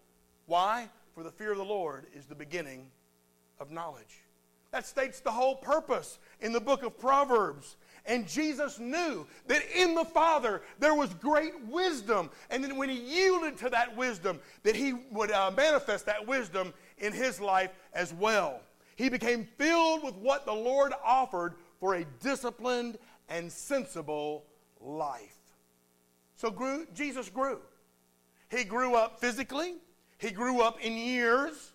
Why? 0.46 0.88
For 1.14 1.24
the 1.24 1.32
fear 1.32 1.50
of 1.50 1.58
the 1.58 1.64
Lord 1.64 2.06
is 2.14 2.24
the 2.26 2.34
beginning 2.36 2.86
of 3.58 3.72
knowledge. 3.72 4.22
That 4.70 4.86
states 4.86 5.18
the 5.18 5.32
whole 5.32 5.56
purpose 5.56 6.20
in 6.40 6.52
the 6.52 6.60
book 6.60 6.84
of 6.84 6.96
Proverbs. 6.96 7.76
And 8.06 8.26
Jesus 8.26 8.78
knew 8.78 9.26
that 9.48 9.62
in 9.76 9.96
the 9.96 10.04
Father 10.04 10.62
there 10.78 10.94
was 10.94 11.12
great 11.14 11.52
wisdom. 11.66 12.30
And 12.50 12.62
then 12.62 12.76
when 12.76 12.88
he 12.88 12.98
yielded 12.98 13.58
to 13.58 13.70
that 13.70 13.96
wisdom, 13.96 14.38
that 14.62 14.76
he 14.76 14.94
would 15.10 15.32
uh, 15.32 15.50
manifest 15.56 16.06
that 16.06 16.24
wisdom 16.26 16.72
in 16.98 17.12
his 17.12 17.40
life 17.40 17.72
as 17.92 18.14
well. 18.14 18.60
He 18.94 19.08
became 19.08 19.48
filled 19.58 20.04
with 20.04 20.14
what 20.14 20.46
the 20.46 20.52
Lord 20.52 20.92
offered 21.04 21.54
for 21.82 21.96
a 21.96 22.04
disciplined 22.20 22.96
and 23.28 23.50
sensible 23.50 24.44
life. 24.80 25.38
So 26.36 26.50
grew, 26.50 26.86
Jesus 26.94 27.28
grew. 27.28 27.60
He 28.50 28.64
grew 28.64 28.94
up 28.94 29.20
physically, 29.20 29.74
he 30.18 30.30
grew 30.30 30.60
up 30.60 30.80
in 30.80 30.96
years. 30.96 31.72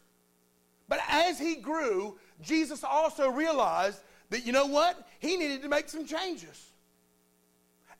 But 0.89 0.99
as 1.09 1.37
he 1.39 1.55
grew, 1.55 2.17
Jesus 2.41 2.83
also 2.83 3.29
realized 3.29 3.99
that, 4.29 4.45
you 4.45 4.53
know 4.53 4.67
what? 4.67 5.07
He 5.19 5.35
needed 5.35 5.61
to 5.63 5.69
make 5.69 5.89
some 5.89 6.05
changes. 6.05 6.71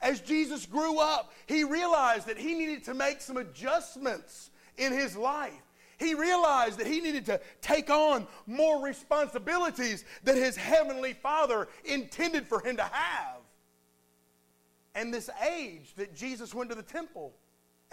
As 0.02 0.22
Jesus 0.22 0.66
grew 0.66 1.00
up, 1.00 1.34
he 1.48 1.64
realized 1.64 2.28
that 2.28 2.38
he 2.38 2.54
needed 2.54 2.84
to 2.86 2.94
make 2.94 3.20
some 3.20 3.38
adjustments 3.38 4.52
in 4.78 4.94
his 4.94 5.18
life. 5.18 5.54
He 5.98 6.14
realized 6.14 6.78
that 6.78 6.88
he 6.88 7.02
needed 7.02 7.26
to 7.26 7.42
take 7.62 7.90
on 7.90 8.28
more 8.46 8.84
responsibilities 8.84 10.06
that 10.24 10.36
his 10.36 10.56
heavenly 10.56 11.14
Father 11.14 11.68
intended 11.84 12.46
for 12.48 12.60
him 12.60 12.78
to 12.78 12.84
have. 12.84 13.37
And 14.98 15.14
this 15.14 15.30
age 15.48 15.94
that 15.98 16.16
Jesus 16.16 16.56
went 16.56 16.72
to 16.72 16.76
the 16.76 16.82
temple, 16.82 17.32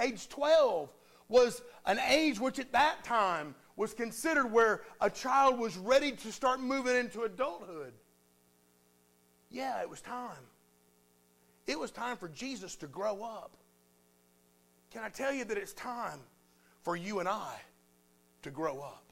age 0.01 0.27
12, 0.31 0.89
was 1.29 1.61
an 1.85 1.99
age 1.99 2.41
which 2.41 2.59
at 2.59 2.73
that 2.73 3.05
time 3.05 3.55
was 3.77 3.93
considered 3.93 4.51
where 4.51 4.81
a 5.03 5.11
child 5.11 5.59
was 5.59 5.77
ready 5.77 6.13
to 6.13 6.33
start 6.33 6.61
moving 6.61 6.97
into 6.97 7.25
adulthood. 7.25 7.93
Yeah, 9.51 9.83
it 9.83 9.91
was 9.91 10.01
time. 10.01 10.49
It 11.67 11.79
was 11.79 11.91
time 11.91 12.17
for 12.17 12.29
Jesus 12.29 12.75
to 12.77 12.87
grow 12.87 13.23
up. 13.23 13.51
Can 14.91 15.03
I 15.03 15.11
tell 15.11 15.33
you 15.33 15.45
that 15.45 15.59
it's 15.59 15.75
time 15.75 16.21
for 16.81 16.97
you 16.97 17.21
and 17.21 17.29
I 17.29 17.61
to 18.43 18.51
grow 18.51 18.81
up? 18.81 19.04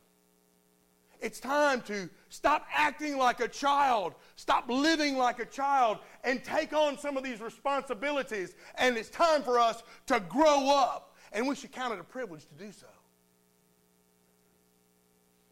It's 1.22 1.40
time 1.40 1.80
to 1.82 2.10
stop 2.28 2.66
acting 2.74 3.16
like 3.16 3.40
a 3.40 3.48
child, 3.48 4.14
stop 4.36 4.68
living 4.68 5.16
like 5.16 5.38
a 5.38 5.46
child, 5.46 5.98
and 6.24 6.42
take 6.42 6.72
on 6.72 6.98
some 6.98 7.16
of 7.16 7.22
these 7.22 7.40
responsibilities. 7.40 8.54
And 8.74 8.96
it's 8.96 9.08
time 9.08 9.42
for 9.42 9.58
us 9.58 9.82
to 10.06 10.20
grow 10.20 10.68
up. 10.68 11.14
And 11.32 11.46
we 11.46 11.54
should 11.54 11.72
count 11.72 11.94
it 11.94 12.00
a 12.00 12.04
privilege 12.04 12.44
to 12.46 12.54
do 12.54 12.72
so. 12.72 12.86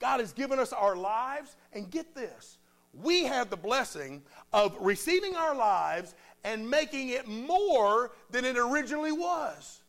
God 0.00 0.20
has 0.20 0.32
given 0.32 0.58
us 0.58 0.72
our 0.72 0.96
lives, 0.96 1.56
and 1.72 1.90
get 1.90 2.14
this 2.14 2.58
we 2.92 3.24
have 3.24 3.50
the 3.50 3.56
blessing 3.56 4.22
of 4.52 4.76
receiving 4.80 5.36
our 5.36 5.54
lives 5.54 6.14
and 6.44 6.68
making 6.68 7.10
it 7.10 7.28
more 7.28 8.10
than 8.30 8.44
it 8.44 8.56
originally 8.56 9.12
was. 9.12 9.82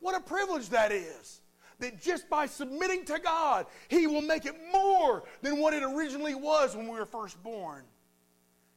What 0.00 0.16
a 0.16 0.20
privilege 0.20 0.68
that 0.68 0.92
is 0.92 1.40
that 1.80 2.00
just 2.00 2.28
by 2.28 2.46
submitting 2.46 3.04
to 3.06 3.18
God, 3.18 3.66
He 3.88 4.06
will 4.06 4.22
make 4.22 4.46
it 4.46 4.56
more 4.72 5.24
than 5.42 5.58
what 5.58 5.74
it 5.74 5.82
originally 5.82 6.34
was 6.34 6.76
when 6.76 6.86
we 6.86 6.98
were 6.98 7.06
first 7.06 7.42
born. 7.42 7.84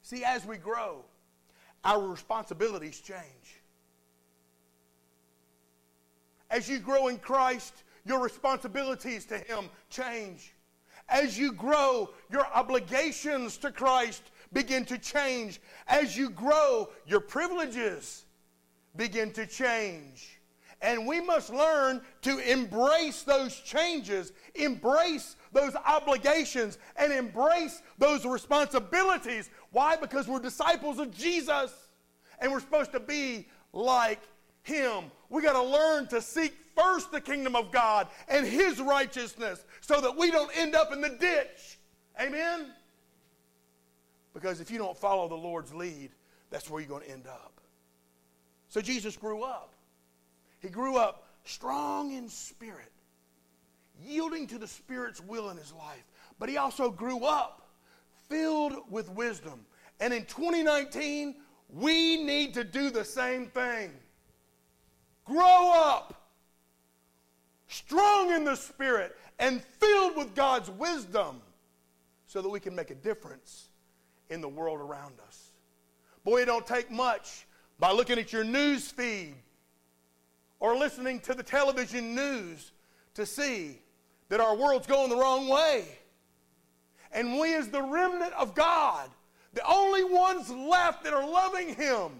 See, 0.03 0.23
as 0.23 0.45
we 0.45 0.57
grow, 0.57 1.03
our 1.83 2.07
responsibilities 2.07 2.99
change. 2.99 3.61
As 6.49 6.67
you 6.69 6.79
grow 6.79 7.07
in 7.07 7.17
Christ, 7.17 7.83
your 8.05 8.19
responsibilities 8.19 9.25
to 9.25 9.37
Him 9.37 9.69
change. 9.89 10.53
As 11.09 11.37
you 11.37 11.53
grow, 11.53 12.09
your 12.29 12.45
obligations 12.53 13.57
to 13.57 13.71
Christ 13.71 14.23
begin 14.53 14.85
to 14.85 14.97
change. 14.97 15.61
As 15.87 16.17
you 16.17 16.29
grow, 16.29 16.89
your 17.05 17.19
privileges 17.19 18.25
begin 18.95 19.31
to 19.33 19.45
change. 19.45 20.40
And 20.81 21.05
we 21.05 21.21
must 21.21 21.51
learn 21.51 22.01
to 22.23 22.39
embrace 22.39 23.21
those 23.21 23.55
changes, 23.55 24.33
embrace 24.55 25.35
those 25.51 25.75
obligations, 25.75 26.79
and 26.95 27.13
embrace 27.13 27.81
those 27.99 28.25
responsibilities. 28.25 29.49
Why? 29.71 29.95
Because 29.95 30.27
we're 30.27 30.39
disciples 30.39 30.97
of 30.99 31.15
Jesus 31.15 31.71
and 32.39 32.51
we're 32.51 32.59
supposed 32.59 32.91
to 32.93 32.99
be 32.99 33.47
like 33.73 34.19
him. 34.63 35.05
We 35.29 35.41
got 35.43 35.53
to 35.53 35.63
learn 35.63 36.07
to 36.07 36.21
seek 36.21 36.53
first 36.75 37.11
the 37.11 37.21
kingdom 37.21 37.55
of 37.55 37.71
God 37.71 38.07
and 38.27 38.45
his 38.45 38.81
righteousness 38.81 39.63
so 39.81 40.01
that 40.01 40.17
we 40.17 40.31
don't 40.31 40.51
end 40.57 40.75
up 40.75 40.91
in 40.91 41.01
the 41.01 41.09
ditch. 41.09 41.77
Amen? 42.19 42.67
Because 44.33 44.61
if 44.61 44.71
you 44.71 44.77
don't 44.77 44.97
follow 44.97 45.27
the 45.27 45.35
Lord's 45.35 45.73
lead, 45.73 46.09
that's 46.49 46.69
where 46.69 46.81
you're 46.81 46.89
going 46.89 47.03
to 47.03 47.11
end 47.11 47.27
up. 47.27 47.61
So 48.67 48.81
Jesus 48.81 49.15
grew 49.17 49.43
up. 49.43 49.73
He 50.61 50.69
grew 50.69 50.97
up 50.97 51.27
strong 51.43 52.13
in 52.13 52.29
spirit, 52.29 52.91
yielding 53.99 54.47
to 54.47 54.57
the 54.57 54.67
Spirit's 54.67 55.19
will 55.19 55.49
in 55.49 55.57
his 55.57 55.73
life. 55.73 56.03
But 56.39 56.49
he 56.49 56.57
also 56.57 56.89
grew 56.89 57.25
up 57.25 57.69
filled 58.29 58.73
with 58.89 59.09
wisdom. 59.09 59.65
And 59.99 60.13
in 60.13 60.25
2019, 60.25 61.35
we 61.69 62.23
need 62.23 62.53
to 62.53 62.63
do 62.63 62.89
the 62.89 63.03
same 63.03 63.47
thing. 63.47 63.91
Grow 65.25 65.71
up, 65.73 66.29
strong 67.67 68.31
in 68.31 68.43
the 68.43 68.55
Spirit, 68.55 69.17
and 69.39 69.61
filled 69.61 70.15
with 70.15 70.35
God's 70.35 70.69
wisdom 70.69 71.41
so 72.27 72.41
that 72.41 72.49
we 72.49 72.59
can 72.59 72.75
make 72.75 72.91
a 72.91 72.95
difference 72.95 73.69
in 74.29 74.41
the 74.41 74.49
world 74.49 74.79
around 74.79 75.15
us. 75.27 75.51
Boy, 76.23 76.43
it 76.43 76.45
don't 76.45 76.65
take 76.65 76.91
much 76.91 77.45
by 77.79 77.91
looking 77.91 78.19
at 78.19 78.31
your 78.31 78.43
news 78.43 78.89
feed 78.89 79.35
or 80.61 80.77
listening 80.77 81.19
to 81.19 81.33
the 81.33 81.43
television 81.43 82.15
news 82.15 82.71
to 83.15 83.25
see 83.25 83.81
that 84.29 84.39
our 84.39 84.55
world's 84.55 84.87
going 84.87 85.09
the 85.09 85.17
wrong 85.17 85.49
way. 85.49 85.83
And 87.11 87.37
we, 87.37 87.53
as 87.55 87.67
the 87.67 87.81
remnant 87.81 88.31
of 88.33 88.55
God, 88.55 89.09
the 89.53 89.67
only 89.67 90.05
ones 90.05 90.49
left 90.49 91.03
that 91.03 91.13
are 91.13 91.27
loving 91.27 91.75
Him, 91.75 92.11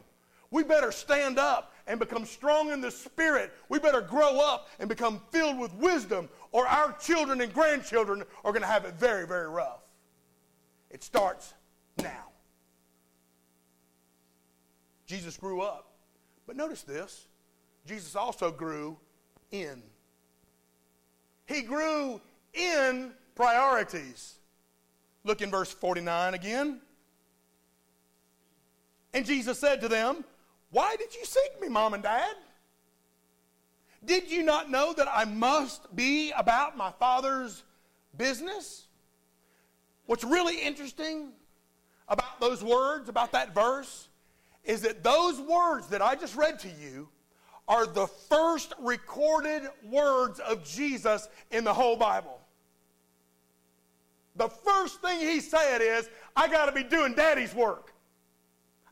we 0.50 0.64
better 0.64 0.92
stand 0.92 1.40
up 1.40 1.74
and 1.88 2.00
become 2.00 2.26
strong 2.26 2.72
in 2.72 2.82
the 2.82 2.92
Spirit. 2.92 3.54
We 3.70 3.80
better 3.80 4.02
grow 4.02 4.42
up 4.42 4.68
and 4.80 4.90
become 4.90 5.22
filled 5.32 5.58
with 5.58 5.74
wisdom, 5.76 6.28
or 6.52 6.68
our 6.68 6.94
children 6.94 7.40
and 7.40 7.54
grandchildren 7.54 8.24
are 8.44 8.52
going 8.52 8.64
to 8.64 8.68
have 8.68 8.84
it 8.84 8.96
very, 8.96 9.26
very 9.26 9.48
rough. 9.48 9.80
It 10.90 11.04
starts 11.04 11.54
now. 12.00 12.32
Jesus 15.06 15.38
grew 15.38 15.62
up. 15.62 15.94
But 16.48 16.58
notice 16.58 16.82
this 16.82 17.28
Jesus 17.86 18.16
also 18.16 18.52
grew 18.52 18.98
in. 19.52 19.82
He 21.46 21.62
grew 21.62 22.22
in 22.54 23.12
priorities. 23.36 24.36
Look 25.24 25.42
in 25.42 25.52
verse 25.52 25.72
49 25.72 26.34
again. 26.34 26.82
And 29.14 29.26
Jesus 29.26 29.60
said 29.60 29.82
to 29.82 29.88
them, 29.88 30.24
Why 30.70 30.96
did 30.96 31.14
you 31.14 31.26
seek 31.26 31.60
me, 31.62 31.68
mom 31.68 31.94
and 31.94 32.04
dad? 32.04 32.36
Did 34.04 34.32
you 34.32 34.44
not 34.44 34.72
know 34.72 34.94
that 34.94 35.08
I 35.12 35.26
must 35.26 35.96
be 35.96 36.32
about 36.32 36.76
my 36.76 36.92
father's 36.92 37.64
business? 38.18 38.88
What's 40.06 40.24
really 40.24 40.60
interesting 40.60 41.30
about 42.08 42.40
those 42.40 42.64
words, 42.64 43.10
about 43.10 43.32
that 43.34 43.54
verse, 43.54 44.10
is 44.64 44.82
that 44.82 45.04
those 45.04 45.40
words 45.40 45.88
that 45.88 46.02
I 46.02 46.16
just 46.16 46.36
read 46.36 46.60
to 46.60 46.68
you 46.68 47.10
are 47.68 47.86
the 47.86 48.08
first 48.08 48.74
recorded 48.80 49.64
words 49.84 50.40
of 50.40 50.64
Jesus 50.64 51.28
in 51.52 51.64
the 51.64 51.74
whole 51.74 51.96
Bible. 51.96 52.40
The 54.36 54.50
first 54.50 55.02
thing 55.02 55.20
he 55.20 55.40
said 55.40 55.82
is, 55.82 56.10
I 56.36 56.48
got 56.48 56.66
to 56.66 56.72
be 56.72 56.84
doing 56.84 57.14
daddy's 57.14 57.54
work. 57.54 57.94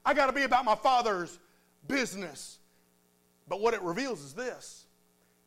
I 0.05 0.13
got 0.13 0.27
to 0.27 0.33
be 0.33 0.43
about 0.43 0.65
my 0.65 0.75
father's 0.75 1.39
business. 1.88 2.59
But 3.47 3.61
what 3.61 3.73
it 3.73 3.81
reveals 3.81 4.21
is 4.21 4.33
this 4.33 4.85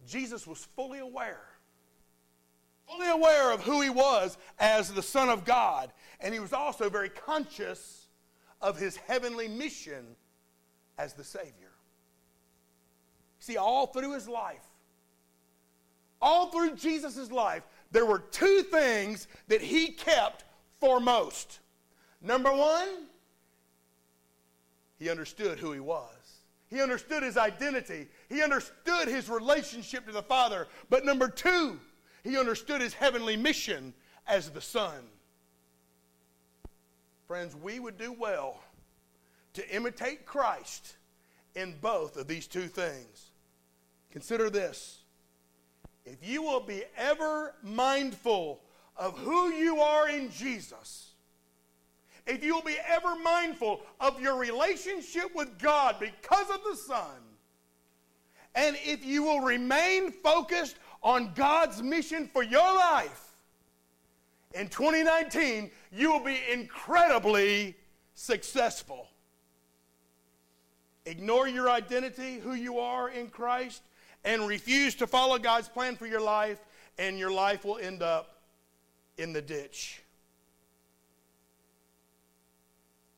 Jesus 0.07 0.47
was 0.47 0.67
fully 0.77 0.99
aware, 0.99 1.45
fully 2.89 3.09
aware 3.09 3.53
of 3.53 3.63
who 3.63 3.81
he 3.81 3.91
was 3.91 4.37
as 4.59 4.93
the 4.93 5.03
Son 5.03 5.29
of 5.29 5.45
God. 5.45 5.93
And 6.21 6.33
he 6.33 6.41
was 6.41 6.53
also 6.53 6.89
very 6.89 7.09
conscious 7.09 8.09
of 8.61 8.79
his 8.79 8.97
heavenly 8.97 9.49
mission 9.49 10.17
as 10.99 11.15
the 11.15 11.25
Savior. 11.25 11.72
See, 13.43 13.57
all 13.57 13.89
through 13.89 14.15
his 14.15 14.29
life, 14.29 14.63
all 16.21 16.53
through 16.53 16.77
Jesus' 16.77 17.33
life, 17.33 17.65
there 17.91 18.07
were 18.07 18.21
two 18.21 18.63
things 18.63 19.27
that 19.49 19.61
he 19.61 19.89
kept 19.89 20.45
foremost. 20.79 21.59
Number 22.21 22.53
one, 22.55 23.09
he 24.97 25.11
understood 25.11 25.59
who 25.59 25.73
he 25.73 25.81
was. 25.81 26.15
He 26.69 26.81
understood 26.81 27.25
his 27.25 27.37
identity. 27.37 28.07
He 28.29 28.43
understood 28.43 29.09
his 29.09 29.29
relationship 29.29 30.07
to 30.07 30.13
the 30.13 30.23
Father. 30.23 30.69
But 30.89 31.05
number 31.05 31.29
two, 31.29 31.81
he 32.23 32.39
understood 32.39 32.81
his 32.81 32.95
heavenly 32.95 33.37
mission 33.37 33.93
as 34.29 34.51
the 34.51 34.61
Son. 34.61 35.03
Friends, 37.27 37.57
we 37.57 37.81
would 37.81 37.99
do 37.99 38.13
well 38.13 38.63
to 39.55 39.69
imitate 39.75 40.27
Christ 40.27 40.95
in 41.57 41.75
both 41.81 42.17
of 42.17 42.29
these 42.29 42.47
two 42.47 42.69
things. 42.69 43.32
Consider 44.13 44.51
this. 44.51 45.01
If 46.05 46.17
you 46.23 46.43
will 46.43 46.61
be 46.61 46.85
ever 46.97 47.55
mindful 47.63 48.61
of 48.97 49.19
who 49.19 49.51
you 49.51 49.81
are 49.81 50.09
in 50.09 50.31
Jesus, 50.31 51.13
if 52.27 52.45
you 52.45 52.55
will 52.55 52.63
be 52.63 52.77
ever 52.87 53.17
mindful 53.17 53.81
of 54.01 54.21
your 54.21 54.37
relationship 54.37 55.35
with 55.35 55.59
God 55.59 55.97
because 55.99 56.51
of 56.51 56.61
the 56.69 56.77
Son, 56.77 57.17
and 58.55 58.77
if 58.85 59.05
you 59.05 59.23
will 59.23 59.41
remain 59.41 60.13
focused 60.13 60.77
on 61.03 61.33
God's 61.35 61.83
mission 61.83 62.29
for 62.33 62.43
your 62.43 62.77
life, 62.77 63.35
in 64.55 64.69
2019, 64.69 65.71
you 65.91 66.13
will 66.13 66.23
be 66.23 66.39
incredibly 66.53 67.75
successful. 68.15 69.09
Ignore 71.07 71.49
your 71.49 71.71
identity, 71.71 72.39
who 72.39 72.53
you 72.53 72.79
are 72.79 73.09
in 73.09 73.29
Christ, 73.29 73.83
and 74.25 74.47
refuse 74.47 74.95
to 74.97 75.07
follow 75.07 75.39
God's 75.39 75.69
plan 75.69 75.97
for 75.97 76.07
your 76.07 76.21
life, 76.21 76.59
and 76.99 77.19
your 77.19 77.33
life 77.33 77.65
will 77.65 77.79
end 77.79 78.03
up 78.03 78.41
in 79.19 79.33
the 79.33 79.43
ditch. 79.43 80.03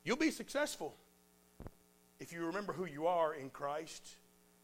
You'll 0.05 0.17
be 0.17 0.31
successful 0.31 0.95
if 2.21 2.33
you 2.33 2.47
remember 2.47 2.73
who 2.73 2.85
you 2.85 3.07
are 3.07 3.35
in 3.35 3.51
Christ. 3.51 4.17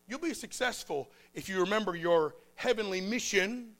You'll 0.08 0.18
be 0.18 0.34
successful 0.34 1.10
if 1.34 1.48
you 1.48 1.60
remember 1.60 1.96
your 1.96 2.34
heavenly 2.56 3.00
mission 3.00 3.70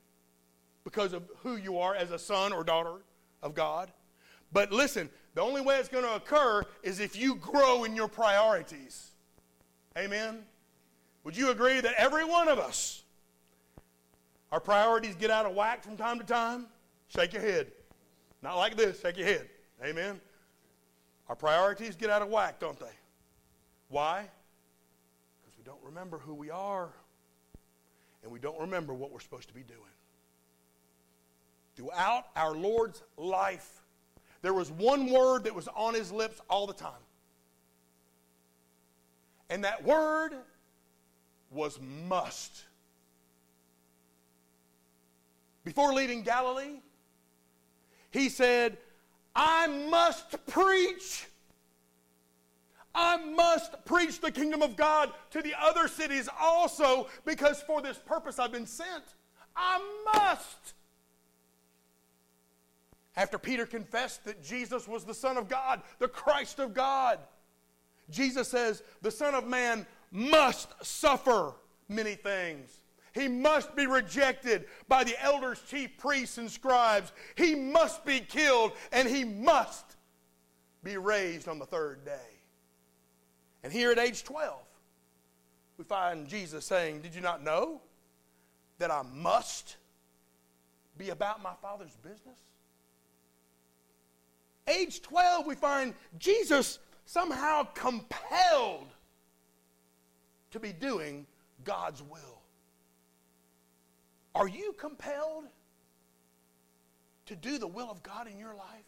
because 0.84 1.12
of 1.12 1.28
who 1.42 1.56
you 1.56 1.78
are 1.78 1.94
as 1.94 2.10
a 2.10 2.18
son 2.18 2.52
or 2.52 2.64
daughter 2.64 3.02
of 3.42 3.54
God. 3.54 3.90
But 4.52 4.72
listen, 4.72 5.10
the 5.34 5.42
only 5.42 5.60
way 5.60 5.78
it's 5.78 5.88
going 5.88 6.04
to 6.04 6.14
occur 6.14 6.64
is 6.82 6.98
if 7.00 7.14
you 7.14 7.36
grow 7.36 7.84
in 7.84 7.94
your 7.94 8.08
priorities. 8.08 9.10
Amen? 9.96 10.44
Would 11.24 11.36
you 11.36 11.50
agree 11.50 11.80
that 11.80 11.94
every 11.96 12.24
one 12.24 12.48
of 12.48 12.58
us, 12.58 13.02
our 14.52 14.60
priorities 14.60 15.14
get 15.14 15.30
out 15.30 15.46
of 15.46 15.54
whack 15.54 15.82
from 15.82 15.96
time 15.96 16.18
to 16.18 16.24
time? 16.24 16.66
Shake 17.08 17.32
your 17.32 17.42
head. 17.42 17.68
Not 18.42 18.56
like 18.56 18.76
this, 18.76 19.00
shake 19.00 19.18
your 19.18 19.26
head. 19.26 19.48
Amen? 19.84 20.20
Our 21.28 21.36
priorities 21.36 21.94
get 21.94 22.10
out 22.10 22.22
of 22.22 22.28
whack, 22.28 22.58
don't 22.58 22.78
they? 22.78 22.86
Why? 23.88 24.28
Because 25.42 25.56
we 25.58 25.64
don't 25.64 25.82
remember 25.84 26.18
who 26.18 26.34
we 26.34 26.50
are 26.50 26.90
and 28.22 28.32
we 28.32 28.38
don't 28.38 28.58
remember 28.58 28.94
what 28.94 29.12
we're 29.12 29.20
supposed 29.20 29.48
to 29.48 29.54
be 29.54 29.62
doing. 29.62 29.80
Throughout 31.76 32.26
our 32.36 32.54
Lord's 32.54 33.02
life, 33.16 33.82
there 34.42 34.54
was 34.54 34.70
one 34.70 35.10
word 35.10 35.44
that 35.44 35.54
was 35.54 35.68
on 35.68 35.94
his 35.94 36.12
lips 36.12 36.40
all 36.48 36.66
the 36.66 36.74
time. 36.74 36.92
And 39.48 39.64
that 39.64 39.84
word 39.84 40.34
was 41.50 41.78
must. 42.08 42.64
Before 45.64 45.92
leaving 45.92 46.22
Galilee, 46.22 46.80
he 48.10 48.28
said, 48.28 48.78
I 49.34 49.66
must 49.88 50.44
preach. 50.46 51.26
I 52.94 53.18
must 53.18 53.84
preach 53.84 54.20
the 54.20 54.32
kingdom 54.32 54.62
of 54.62 54.76
God 54.76 55.12
to 55.30 55.42
the 55.42 55.54
other 55.60 55.86
cities 55.86 56.28
also 56.40 57.08
because 57.24 57.62
for 57.62 57.80
this 57.80 57.98
purpose 57.98 58.38
I've 58.38 58.52
been 58.52 58.66
sent. 58.66 59.04
I 59.54 59.80
must. 60.14 60.74
After 63.16 63.38
Peter 63.38 63.66
confessed 63.66 64.24
that 64.24 64.42
Jesus 64.42 64.88
was 64.88 65.04
the 65.04 65.14
Son 65.14 65.36
of 65.36 65.48
God, 65.48 65.82
the 65.98 66.08
Christ 66.08 66.58
of 66.58 66.74
God, 66.74 67.18
Jesus 68.10 68.48
says, 68.48 68.82
The 69.02 69.10
Son 69.10 69.34
of 69.34 69.46
Man 69.46 69.86
must 70.10 70.68
suffer 70.84 71.54
many 71.88 72.14
things. 72.14 72.80
He 73.12 73.28
must 73.28 73.74
be 73.74 73.86
rejected 73.86 74.66
by 74.86 75.04
the 75.04 75.20
elders, 75.22 75.60
chief 75.68 75.96
priests, 75.98 76.38
and 76.38 76.50
scribes. 76.50 77.12
He 77.36 77.54
must 77.54 78.04
be 78.04 78.20
killed, 78.20 78.72
and 78.92 79.08
he 79.08 79.24
must 79.24 79.96
be 80.84 80.96
raised 80.96 81.48
on 81.48 81.58
the 81.58 81.66
third 81.66 82.04
day. 82.04 82.30
And 83.62 83.72
here 83.72 83.90
at 83.90 83.98
age 83.98 84.24
12, 84.24 84.58
we 85.76 85.84
find 85.84 86.28
Jesus 86.28 86.64
saying, 86.64 87.00
Did 87.00 87.14
you 87.14 87.20
not 87.20 87.42
know 87.42 87.80
that 88.78 88.90
I 88.90 89.02
must 89.12 89.76
be 90.96 91.10
about 91.10 91.42
my 91.42 91.52
Father's 91.60 91.96
business? 91.96 92.38
Age 94.68 95.02
12, 95.02 95.46
we 95.46 95.54
find 95.56 95.94
Jesus 96.18 96.78
somehow 97.06 97.64
compelled 97.74 98.86
to 100.50 100.60
be 100.60 100.72
doing 100.72 101.26
God's 101.64 102.02
will. 102.02 102.40
Are 104.34 104.48
you 104.48 104.74
compelled 104.78 105.44
to 107.26 107.36
do 107.36 107.58
the 107.58 107.66
will 107.66 107.90
of 107.90 108.02
God 108.02 108.26
in 108.26 108.38
your 108.38 108.54
life? 108.54 108.84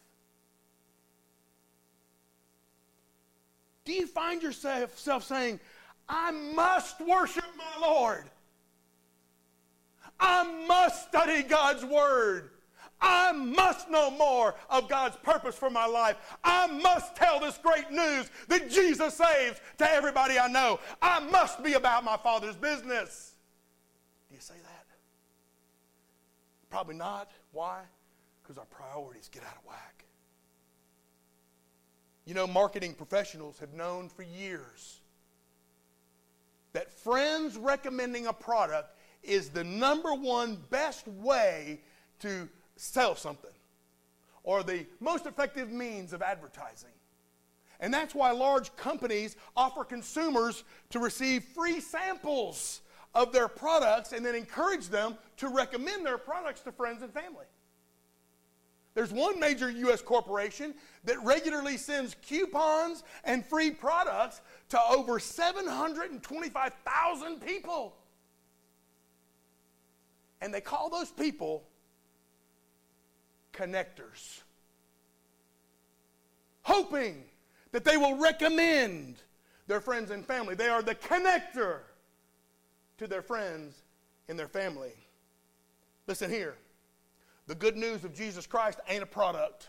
Do 3.84 3.92
you 3.92 4.06
find 4.06 4.42
yourself 4.42 5.24
saying, 5.24 5.58
I 6.08 6.30
must 6.30 7.00
worship 7.00 7.44
my 7.56 7.86
Lord? 7.86 8.24
I 10.20 10.66
must 10.66 11.08
study 11.08 11.42
God's 11.42 11.84
Word. 11.84 12.50
I 13.02 13.32
must 13.32 13.90
know 13.90 14.10
more 14.12 14.54
of 14.70 14.88
God's 14.88 15.16
purpose 15.16 15.56
for 15.56 15.68
my 15.68 15.86
life. 15.86 16.16
I 16.44 16.68
must 16.68 17.16
tell 17.16 17.40
this 17.40 17.58
great 17.58 17.90
news 17.90 18.30
that 18.48 18.70
Jesus 18.70 19.14
saves 19.14 19.60
to 19.78 19.90
everybody 19.90 20.38
I 20.38 20.46
know. 20.46 20.78
I 21.02 21.20
must 21.20 21.62
be 21.62 21.74
about 21.74 22.04
my 22.04 22.16
Father's 22.16 22.56
business. 22.56 23.34
Do 24.30 24.36
you 24.36 24.40
say 24.40 24.54
that? 24.54 24.86
Probably 26.70 26.94
not. 26.94 27.30
Why? 27.50 27.80
Because 28.42 28.56
our 28.56 28.64
priorities 28.66 29.28
get 29.30 29.42
out 29.42 29.56
of 29.56 29.66
whack. 29.66 30.04
You 32.24 32.34
know, 32.34 32.46
marketing 32.46 32.94
professionals 32.94 33.58
have 33.58 33.74
known 33.74 34.08
for 34.08 34.22
years 34.22 35.00
that 36.72 36.90
friends 36.90 37.56
recommending 37.56 38.26
a 38.26 38.32
product 38.32 38.96
is 39.22 39.50
the 39.50 39.64
number 39.64 40.14
one 40.14 40.56
best 40.70 41.06
way 41.06 41.80
to 42.20 42.48
sell 42.76 43.14
something 43.14 43.50
or 44.44 44.62
the 44.62 44.86
most 45.00 45.26
effective 45.26 45.70
means 45.70 46.12
of 46.12 46.22
advertising. 46.22 46.90
And 47.80 47.92
that's 47.92 48.14
why 48.14 48.30
large 48.30 48.74
companies 48.76 49.36
offer 49.56 49.84
consumers 49.84 50.62
to 50.90 51.00
receive 51.00 51.44
free 51.44 51.80
samples 51.80 52.80
of 53.14 53.32
their 53.32 53.48
products 53.48 54.12
and 54.12 54.24
then 54.24 54.34
encourage 54.34 54.88
them 54.88 55.16
to 55.38 55.48
recommend 55.48 56.06
their 56.06 56.18
products 56.18 56.60
to 56.62 56.72
friends 56.72 57.02
and 57.02 57.12
family. 57.12 57.44
There's 58.94 59.12
one 59.12 59.40
major 59.40 59.70
U.S. 59.70 60.02
corporation 60.02 60.74
that 61.04 61.16
regularly 61.24 61.78
sends 61.78 62.14
coupons 62.22 63.02
and 63.24 63.44
free 63.44 63.70
products 63.70 64.40
to 64.68 64.78
over 64.90 65.18
725,000 65.18 67.40
people. 67.40 67.96
And 70.40 70.52
they 70.52 70.60
call 70.60 70.90
those 70.90 71.10
people 71.10 71.64
connectors, 73.52 74.42
hoping 76.62 77.24
that 77.72 77.84
they 77.84 77.96
will 77.96 78.16
recommend 78.16 79.16
their 79.66 79.80
friends 79.80 80.10
and 80.10 80.26
family. 80.26 80.54
They 80.54 80.68
are 80.68 80.82
the 80.82 80.94
connector 80.94 81.80
to 82.98 83.06
their 83.06 83.22
friends 83.22 83.82
and 84.28 84.38
their 84.38 84.48
family. 84.48 84.92
Listen 86.06 86.30
here. 86.30 86.56
The 87.46 87.54
good 87.54 87.76
news 87.76 88.04
of 88.04 88.14
Jesus 88.14 88.46
Christ 88.46 88.80
ain't 88.88 89.02
a 89.02 89.06
product. 89.06 89.68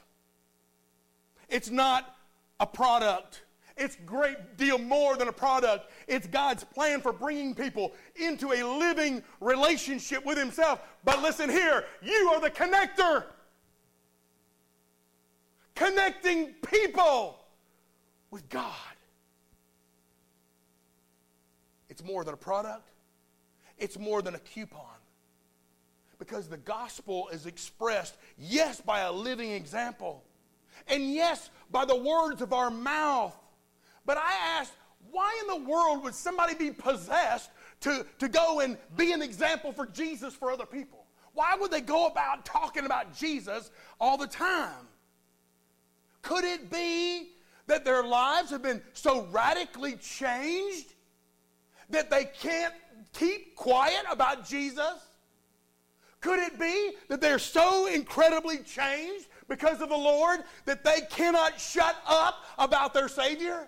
It's 1.50 1.70
not 1.70 2.16
a 2.60 2.68
product. 2.68 3.44
It's 3.76 3.98
great 4.06 4.58
deal 4.58 4.78
more 4.78 5.18
than 5.18 5.28
a 5.28 5.34
product. 5.34 5.90
It's 6.08 6.28
God's 6.28 6.64
plan 6.64 7.02
for 7.02 7.12
bringing 7.12 7.56
people 7.56 7.94
into 8.16 8.52
a 8.52 8.64
living 8.64 9.24
relationship 9.40 10.24
with 10.26 10.38
Himself. 10.38 10.80
But 11.04 11.22
listen 11.22 11.50
here, 11.50 11.86
you 12.02 12.32
are 12.34 12.40
the 12.40 12.52
connector. 12.52 13.26
Connecting 15.76 16.54
people 16.68 17.40
with 18.32 18.48
God. 18.50 18.70
It's 21.90 22.04
more 22.04 22.24
than 22.24 22.34
a 22.34 22.38
product, 22.38 22.90
it's 23.78 24.00
more 24.00 24.22
than 24.22 24.36
a 24.36 24.40
coupon. 24.40 24.86
Because 26.20 26.48
the 26.48 26.58
gospel 26.58 27.28
is 27.30 27.46
expressed, 27.46 28.18
yes, 28.38 28.80
by 28.82 29.02
a 29.02 29.12
living 29.12 29.52
example, 29.52 30.24
and 30.88 31.14
yes, 31.14 31.50
by 31.72 31.86
the 31.86 31.96
words 31.96 32.42
of 32.42 32.54
our 32.54 32.70
mouth. 32.70 33.36
But 34.06 34.18
I 34.18 34.34
ask, 34.60 34.74
why 35.12 35.38
in 35.42 35.64
the 35.64 35.70
world 35.70 36.04
would 36.04 36.16
somebody 36.16 36.56
be 36.56 36.72
possessed 36.72 37.52
to, 37.82 38.06
to 38.20 38.30
go 38.30 38.62
and 38.62 38.78
be 38.96 39.12
an 39.12 39.22
example 39.22 39.72
for 39.72 39.86
Jesus 39.86 40.34
for 40.34 40.52
other 40.52 40.66
people? 40.66 41.06
Why 41.34 41.56
would 41.60 41.72
they 41.72 41.82
go 41.82 42.08
about 42.08 42.46
talking 42.46 42.86
about 42.86 43.16
Jesus 43.16 43.72
all 44.00 44.18
the 44.18 44.28
time? 44.28 44.88
Could 46.24 46.46
it 46.46 46.72
be 46.72 47.30
that 47.68 47.86
their 47.86 48.04
lives 48.04 48.50
have 48.50 48.64
been 48.64 48.82
so 48.94 49.28
radically 49.28 49.96
changed 49.98 50.94
that 51.92 52.10
they 52.10 52.26
can't 52.26 52.74
keep 53.14 53.56
quiet 53.56 54.04
about 54.10 54.48
Jesus? 54.48 55.08
Could 56.22 56.40
it 56.40 56.58
be 56.58 56.94
that 57.10 57.22
they're 57.22 57.38
so 57.38 57.86
incredibly 57.88 58.60
changed 58.60 59.28
because 59.50 59.82
of 59.82 59.90
the 59.90 59.98
Lord 59.98 60.40
that 60.66 60.84
they 60.84 61.02
cannot 61.10 61.60
shut 61.60 61.96
up 62.08 62.46
about 62.58 62.94
their 62.94 63.10
Savior? 63.10 63.68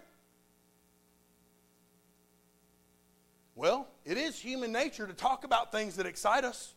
Well, 3.55 3.87
it 4.05 4.17
is 4.17 4.39
human 4.39 4.71
nature 4.71 5.07
to 5.07 5.13
talk 5.13 5.43
about 5.43 5.71
things 5.71 5.97
that 5.97 6.05
excite 6.05 6.45
us. 6.45 6.73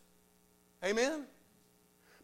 Amen? 0.85 1.25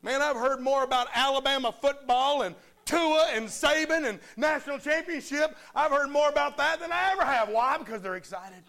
Man, 0.02 0.20
I've 0.20 0.36
heard 0.36 0.60
more 0.60 0.84
about 0.84 1.08
Alabama 1.14 1.72
football 1.80 2.42
and 2.42 2.54
Tua 2.84 3.28
and 3.32 3.46
Saban 3.46 4.08
and 4.08 4.20
national 4.36 4.78
championship. 4.78 5.56
I've 5.74 5.90
heard 5.90 6.10
more 6.10 6.28
about 6.28 6.56
that 6.58 6.80
than 6.80 6.92
I 6.92 7.12
ever 7.12 7.24
have. 7.24 7.48
Why? 7.48 7.78
Because 7.78 8.02
they're 8.02 8.16
excited. 8.16 8.62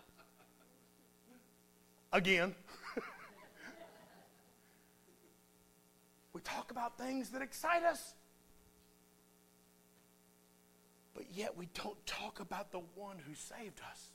Again. 2.14 2.56
we 6.34 6.42
talk 6.42 6.72
about 6.72 6.98
things 6.98 7.30
that 7.30 7.42
excite 7.42 7.84
us. 7.84 8.14
But 11.14 11.26
yet 11.34 11.58
we 11.58 11.68
don't 11.74 12.06
talk 12.06 12.40
about 12.40 12.72
the 12.72 12.82
one 12.96 13.18
who 13.26 13.34
saved 13.34 13.80
us. 13.90 14.12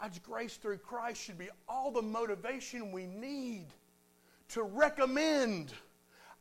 God's 0.00 0.18
grace 0.18 0.56
through 0.56 0.78
Christ 0.78 1.22
should 1.22 1.38
be 1.38 1.48
all 1.68 1.90
the 1.90 2.02
motivation 2.02 2.92
we 2.92 3.06
need 3.06 3.66
to 4.48 4.62
recommend 4.62 5.72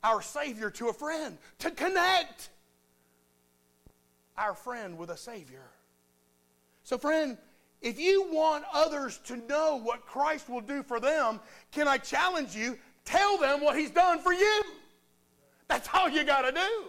our 0.04 0.22
Savior 0.22 0.70
to 0.72 0.90
a 0.90 0.94
friend, 0.94 1.38
to 1.60 1.72
connect 1.72 2.50
our 4.38 4.54
friend 4.54 4.98
with 4.98 5.10
a 5.10 5.18
Savior. 5.18 5.66
So, 6.84 6.98
friend, 6.98 7.38
if 7.82 8.00
you 8.00 8.28
want 8.32 8.64
others 8.74 9.20
to 9.26 9.36
know 9.36 9.80
what 9.82 10.06
Christ 10.06 10.50
will 10.50 10.62
do 10.62 10.84
for 10.84 11.00
them, 11.00 11.40
can 11.72 11.88
I 11.88 11.98
challenge 11.98 12.56
you? 12.56 12.78
Tell 13.06 13.38
them 13.38 13.62
what 13.62 13.78
He's 13.78 13.92
done 13.92 14.20
for 14.20 14.34
you. 14.34 14.64
That's 15.68 15.88
all 15.94 16.10
you 16.10 16.24
got 16.24 16.42
to 16.42 16.52
do. 16.52 16.84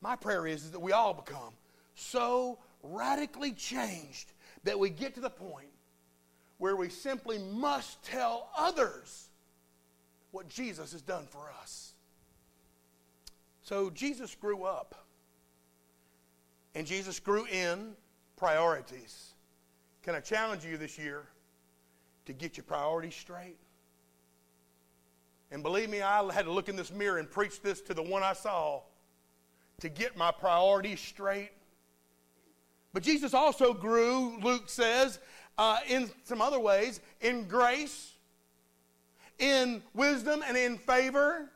My 0.00 0.16
prayer 0.16 0.46
is, 0.46 0.64
is 0.64 0.70
that 0.72 0.80
we 0.80 0.92
all 0.92 1.14
become 1.14 1.54
so 1.94 2.58
radically 2.82 3.52
changed 3.52 4.32
that 4.64 4.78
we 4.78 4.90
get 4.90 5.14
to 5.14 5.20
the 5.20 5.30
point 5.30 5.68
where 6.58 6.76
we 6.76 6.88
simply 6.88 7.38
must 7.38 8.02
tell 8.02 8.50
others 8.56 9.28
what 10.34 10.48
Jesus 10.48 10.90
has 10.90 11.00
done 11.00 11.26
for 11.26 11.52
us. 11.62 11.92
So 13.62 13.88
Jesus 13.88 14.34
grew 14.34 14.64
up, 14.64 15.06
and 16.74 16.84
Jesus 16.86 17.20
grew 17.20 17.46
in 17.46 17.92
priorities. 18.36 19.34
Can 20.02 20.16
I 20.16 20.20
challenge 20.20 20.64
you 20.64 20.76
this 20.76 20.98
year 20.98 21.22
to 22.26 22.32
get 22.32 22.56
your 22.56 22.64
priorities 22.64 23.14
straight? 23.14 23.56
And 25.52 25.62
believe 25.62 25.88
me, 25.88 26.02
I 26.02 26.30
had 26.32 26.46
to 26.46 26.50
look 26.50 26.68
in 26.68 26.74
this 26.74 26.92
mirror 26.92 27.18
and 27.18 27.30
preach 27.30 27.62
this 27.62 27.80
to 27.82 27.94
the 27.94 28.02
one 28.02 28.24
I 28.24 28.32
saw 28.32 28.82
to 29.80 29.88
get 29.88 30.16
my 30.16 30.32
priorities 30.32 30.98
straight. 30.98 31.52
But 32.92 33.04
Jesus 33.04 33.34
also 33.34 33.72
grew, 33.72 34.36
Luke 34.42 34.68
says, 34.68 35.20
uh, 35.56 35.78
in 35.88 36.10
some 36.24 36.42
other 36.42 36.58
ways, 36.58 37.00
in 37.20 37.44
grace 37.44 38.13
in 39.38 39.82
wisdom 39.94 40.42
and 40.46 40.56
in 40.56 40.78
favor. 40.78 41.50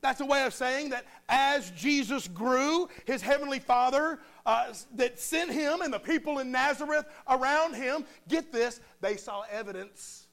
That's 0.00 0.20
a 0.20 0.26
way 0.26 0.44
of 0.44 0.54
saying 0.54 0.90
that 0.90 1.04
as 1.28 1.70
Jesus 1.72 2.28
grew, 2.28 2.88
his 3.06 3.22
heavenly 3.22 3.58
Father 3.58 4.20
uh, 4.44 4.72
that 4.94 5.18
sent 5.18 5.50
him 5.50 5.80
and 5.80 5.92
the 5.92 5.98
people 5.98 6.38
in 6.38 6.52
Nazareth 6.52 7.06
around 7.28 7.74
him, 7.74 8.04
get 8.28 8.52
this, 8.52 8.80
they 9.00 9.16
saw 9.16 9.42
evidence. 9.50 10.26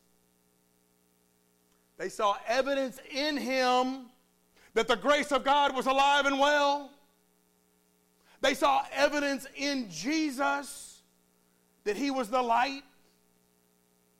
They 1.97 2.09
saw 2.09 2.35
evidence 2.47 2.99
in 3.11 3.37
him 3.37 4.07
that 4.73 4.87
the 4.87 4.95
grace 4.95 5.31
of 5.31 5.43
God 5.43 5.75
was 5.75 5.85
alive 5.85 6.25
and 6.25 6.39
well. 6.39 6.91
They 8.41 8.53
saw 8.53 8.83
evidence 8.91 9.47
in 9.55 9.89
Jesus 9.89 11.01
that 11.83 11.95
he 11.95 12.11
was 12.11 12.29
the 12.29 12.41
light. 12.41 12.83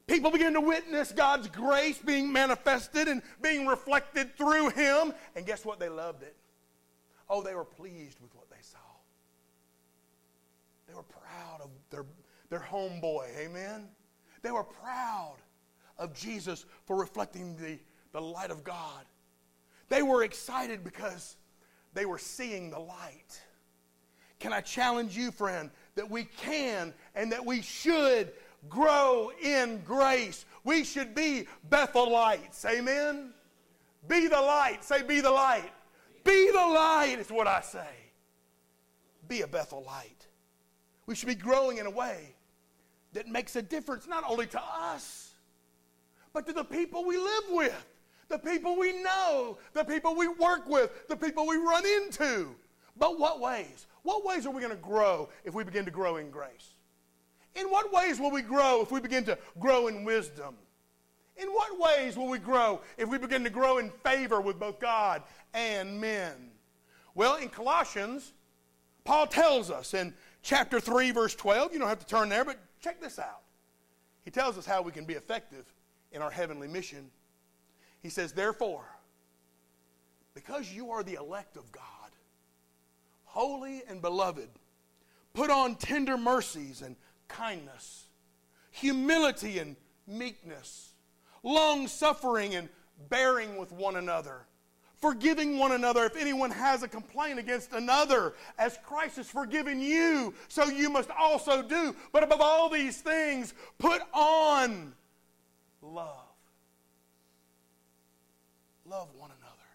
People 0.08 0.32
began 0.32 0.54
to 0.54 0.62
witness 0.62 1.12
God's 1.12 1.48
grace 1.48 1.98
being 1.98 2.32
manifested 2.32 3.08
and 3.08 3.22
being 3.42 3.66
reflected 3.66 4.36
through 4.38 4.70
him. 4.70 5.14
And 5.36 5.46
guess 5.46 5.64
what? 5.64 5.80
They 5.80 5.90
loved 5.90 6.24
it. 6.24 6.36
Oh, 7.30 7.42
they 7.42 7.56
were 7.56 7.64
pleased 7.64 8.20
with 8.20 8.36
what 8.36 8.50
they 8.50 8.62
saw. 8.62 8.78
They 10.88 10.94
were 10.94 11.04
proud 11.04 11.62
of 11.62 11.70
their, 11.90 12.06
their 12.50 12.60
homeboy. 12.60 13.28
Amen? 13.38 13.88
They 14.42 14.52
were 14.52 14.64
proud 14.64 15.38
of 15.98 16.14
Jesus 16.14 16.66
for 16.86 16.98
reflecting 16.98 17.56
the, 17.56 17.80
the 18.12 18.22
light 18.22 18.52
of 18.52 18.64
God. 18.64 19.06
They 19.88 20.02
were 20.02 20.24
excited 20.24 20.84
because 20.84 21.38
they 21.94 22.06
were 22.06 22.18
seeing 22.18 22.72
the 22.72 22.80
light. 22.80 23.42
Can 24.40 24.52
I 24.52 24.60
challenge 24.60 25.16
you, 25.16 25.32
friend, 25.32 25.72
that 25.96 26.10
we 26.10 26.26
can 26.26 26.94
and 27.16 27.32
that 27.32 27.46
we 27.46 27.62
should 27.62 28.34
grow 28.70 29.32
in 29.42 29.82
grace? 29.86 30.46
We 30.64 30.84
should 30.84 31.14
be 31.14 31.48
Bethelites. 31.70 32.66
Amen? 32.66 33.34
Be 34.08 34.28
the 34.28 34.42
light. 34.42 34.84
Say, 34.84 35.04
be 35.04 35.22
the 35.22 35.32
light. 35.32 35.72
Be 36.24 36.52
the 36.52 36.58
light 36.58 37.18
is 37.20 37.30
what 37.30 37.48
I 37.48 37.62
say. 37.62 37.88
Be 39.28 39.42
a 39.42 39.48
Bethelite. 39.48 40.28
We 41.06 41.16
should 41.16 41.28
be 41.28 41.36
growing 41.36 41.78
in 41.78 41.86
a 41.86 41.90
way 41.90 42.36
that 43.14 43.28
makes 43.28 43.56
a 43.56 43.62
difference 43.62 44.08
not 44.08 44.24
only 44.28 44.48
to 44.48 44.62
us, 44.62 45.34
but 46.34 46.46
to 46.48 46.54
the 46.54 46.64
people 46.64 47.06
we 47.06 47.18
live 47.18 47.44
with, 47.50 47.86
the 48.30 48.40
people 48.40 48.78
we 48.78 49.04
know, 49.04 49.58
the 49.74 49.84
people 49.84 50.16
we 50.16 50.28
work 50.28 50.68
with, 50.68 51.08
the 51.08 51.16
people 51.16 51.46
we 51.46 51.58
run 51.58 51.86
into. 51.86 52.56
But 52.98 53.20
what 53.20 53.40
ways? 53.40 53.88
What 54.04 54.26
ways 54.26 54.46
are 54.46 54.52
we 54.52 54.62
going 54.62 54.76
to 54.76 54.82
grow 54.82 55.30
if 55.44 55.54
we 55.54 55.64
begin 55.64 55.86
to 55.86 55.92
grow 55.92 56.18
in 56.18 56.30
grace? 56.30 56.76
In 57.56 57.68
what 57.68 57.94
ways 57.94 58.20
will 58.20 58.32
we 58.32 58.42
grow 58.42 58.82
if 58.82 58.92
we 58.92 59.00
begin 59.00 59.24
to 59.26 59.38
grow 59.60 59.88
in 59.88 60.04
wisdom? 60.04 60.56
In 61.38 61.50
what 61.50 61.80
ways 61.80 62.16
will 62.16 62.30
we 62.30 62.40
grow 62.40 62.82
if 62.98 63.10
we 63.10 63.18
begin 63.18 63.44
to 63.44 63.50
grow 63.50 63.78
in 63.78 63.90
favor 63.90 64.42
with 64.42 64.60
both 64.60 64.80
God 64.80 65.24
and 65.54 66.00
men? 66.00 66.52
Well, 67.16 67.36
in 67.36 67.50
Colossians, 67.50 68.34
Paul 69.04 69.28
tells 69.28 69.70
us 69.70 69.94
in 69.94 70.14
chapter 70.42 70.80
3, 70.80 71.12
verse 71.12 71.36
12, 71.36 71.74
you 71.74 71.80
don't 71.80 71.90
have 71.90 72.00
to 72.00 72.06
turn 72.06 72.30
there, 72.30 72.46
but 72.46 72.58
check 72.80 73.02
this 73.02 73.20
out. 73.20 73.42
He 74.24 74.32
tells 74.32 74.58
us 74.58 74.66
how 74.66 74.82
we 74.82 74.92
can 74.92 75.06
be 75.06 75.14
effective 75.14 75.66
in 76.12 76.22
our 76.22 76.32
heavenly 76.32 76.68
mission. 76.68 77.10
He 78.02 78.10
says, 78.10 78.32
Therefore, 78.32 78.86
because 80.34 80.72
you 80.72 80.92
are 80.92 81.04
the 81.04 81.16
elect 81.16 81.58
of 81.58 81.72
God, 81.72 81.84
holy 83.26 83.84
and 83.88 84.02
beloved, 84.02 84.50
put 85.34 85.50
on 85.50 85.76
tender 85.76 86.18
mercies 86.18 86.82
and 86.82 86.96
kindness, 87.34 88.06
humility 88.72 89.60
and 89.60 89.76
meekness, 90.08 90.94
long 91.44 91.88
suffering 91.88 92.56
and 92.56 92.70
bearing 93.10 93.58
with 93.58 93.72
one 93.72 93.96
another, 93.96 94.46
forgiving 95.02 95.58
one 95.58 95.74
another 95.74 96.06
if 96.06 96.16
anyone 96.16 96.52
has 96.52 96.84
a 96.84 96.88
complaint 96.88 97.40
against 97.40 97.74
another, 97.74 98.34
as 98.58 98.78
Christ 98.86 99.18
has 99.18 99.30
forgiven 99.30 99.82
you, 99.82 100.34
so 100.48 100.66
you 100.66 100.90
must 100.90 101.10
also 101.12 101.62
do. 101.62 101.96
But 102.12 102.24
above 102.24 102.40
all 102.40 102.70
these 102.70 103.02
things, 103.02 103.54
put 103.80 104.02
on 104.14 104.94
love. 105.82 106.20
Love 108.86 109.10
one 109.18 109.32
another, 109.32 109.70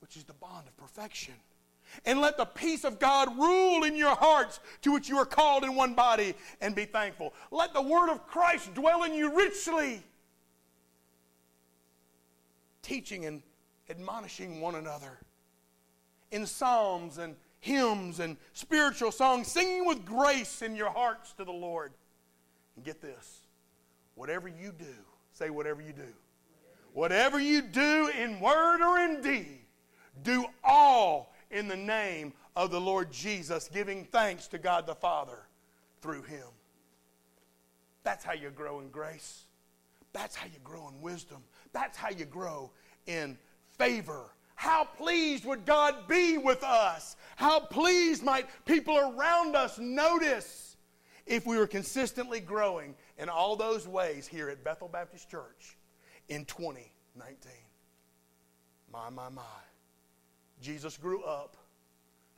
which 0.00 0.16
is 0.16 0.24
the 0.24 0.32
bond 0.34 0.66
of 0.66 0.76
perfection. 0.76 1.34
And 2.04 2.20
let 2.20 2.36
the 2.36 2.44
peace 2.44 2.84
of 2.84 2.98
God 2.98 3.36
rule 3.38 3.84
in 3.84 3.96
your 3.96 4.14
hearts, 4.14 4.60
to 4.82 4.92
which 4.92 5.08
you 5.08 5.16
are 5.18 5.26
called 5.26 5.64
in 5.64 5.74
one 5.74 5.94
body, 5.94 6.34
and 6.60 6.74
be 6.74 6.84
thankful. 6.84 7.34
Let 7.50 7.72
the 7.74 7.82
word 7.82 8.10
of 8.10 8.26
Christ 8.26 8.74
dwell 8.74 9.04
in 9.04 9.14
you 9.14 9.36
richly, 9.36 10.02
teaching 12.82 13.26
and 13.26 13.42
admonishing 13.88 14.60
one 14.60 14.74
another 14.74 15.18
in 16.30 16.46
psalms 16.46 17.18
and 17.18 17.36
hymns 17.60 18.20
and 18.20 18.36
spiritual 18.52 19.10
songs, 19.10 19.48
singing 19.48 19.86
with 19.86 20.04
grace 20.04 20.62
in 20.62 20.76
your 20.76 20.90
hearts 20.90 21.32
to 21.34 21.44
the 21.44 21.52
Lord. 21.52 21.92
And 22.76 22.84
get 22.84 23.00
this 23.00 23.40
whatever 24.14 24.48
you 24.48 24.72
do, 24.76 24.94
say, 25.32 25.50
whatever 25.50 25.80
you 25.80 25.92
do. 25.92 26.12
Whatever 26.92 27.40
you 27.40 27.60
do 27.60 28.08
in 28.16 28.38
word 28.38 28.80
or 28.80 29.00
in 29.00 29.20
deed, 29.20 29.58
do 30.22 30.44
all 30.62 31.33
in 31.50 31.68
the 31.68 31.76
name 31.76 32.32
of 32.56 32.70
the 32.70 32.80
Lord 32.80 33.12
Jesus, 33.12 33.68
giving 33.72 34.04
thanks 34.04 34.46
to 34.48 34.58
God 34.58 34.86
the 34.86 34.94
Father 34.94 35.38
through 36.00 36.22
him. 36.22 36.46
That's 38.02 38.24
how 38.24 38.34
you 38.34 38.50
grow 38.50 38.80
in 38.80 38.90
grace. 38.90 39.44
That's 40.12 40.36
how 40.36 40.46
you 40.46 40.58
grow 40.62 40.88
in 40.88 41.00
wisdom. 41.00 41.42
That's 41.72 41.96
how 41.96 42.10
you 42.10 42.24
grow 42.24 42.70
in 43.06 43.36
favor. 43.78 44.30
How 44.54 44.84
pleased 44.84 45.44
would 45.44 45.66
God 45.66 46.06
be 46.06 46.38
with 46.38 46.62
us? 46.62 47.16
How 47.36 47.58
pleased 47.60 48.22
might 48.22 48.46
people 48.64 48.96
around 48.96 49.56
us 49.56 49.78
notice 49.78 50.76
if 51.26 51.46
we 51.46 51.56
were 51.56 51.66
consistently 51.66 52.40
growing 52.40 52.94
in 53.18 53.28
all 53.28 53.56
those 53.56 53.88
ways 53.88 54.28
here 54.28 54.48
at 54.48 54.62
Bethel 54.62 54.88
Baptist 54.88 55.28
Church 55.28 55.76
in 56.28 56.44
2019? 56.44 57.52
My, 58.92 59.10
my, 59.10 59.28
my. 59.28 59.42
Jesus 60.64 60.96
grew 60.96 61.22
up, 61.22 61.56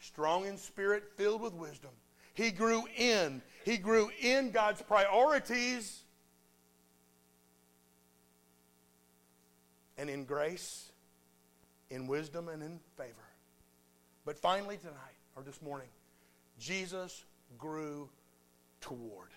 strong 0.01 0.47
in 0.47 0.59
spirit, 0.59 1.05
filled 1.17 1.41
with 1.41 1.55
wisdom. 1.55 1.93
He 2.35 2.51
grew 2.51 2.83
in. 2.99 3.41
He 3.65 3.77
grew 3.77 4.11
in 4.21 4.51
God's 4.51 4.83
priorities 4.83 6.03
and 9.97 10.11
in 10.11 10.25
grace, 10.25 10.91
in 11.89 12.09
wisdom, 12.09 12.49
and 12.49 12.63
in 12.63 12.81
favor. 12.97 13.15
But 14.25 14.37
finally, 14.37 14.77
tonight, 14.77 14.97
or 15.37 15.45
this 15.45 15.63
morning, 15.63 15.89
Jesus 16.59 17.25
grew 17.57 18.11
toward. 18.81 19.31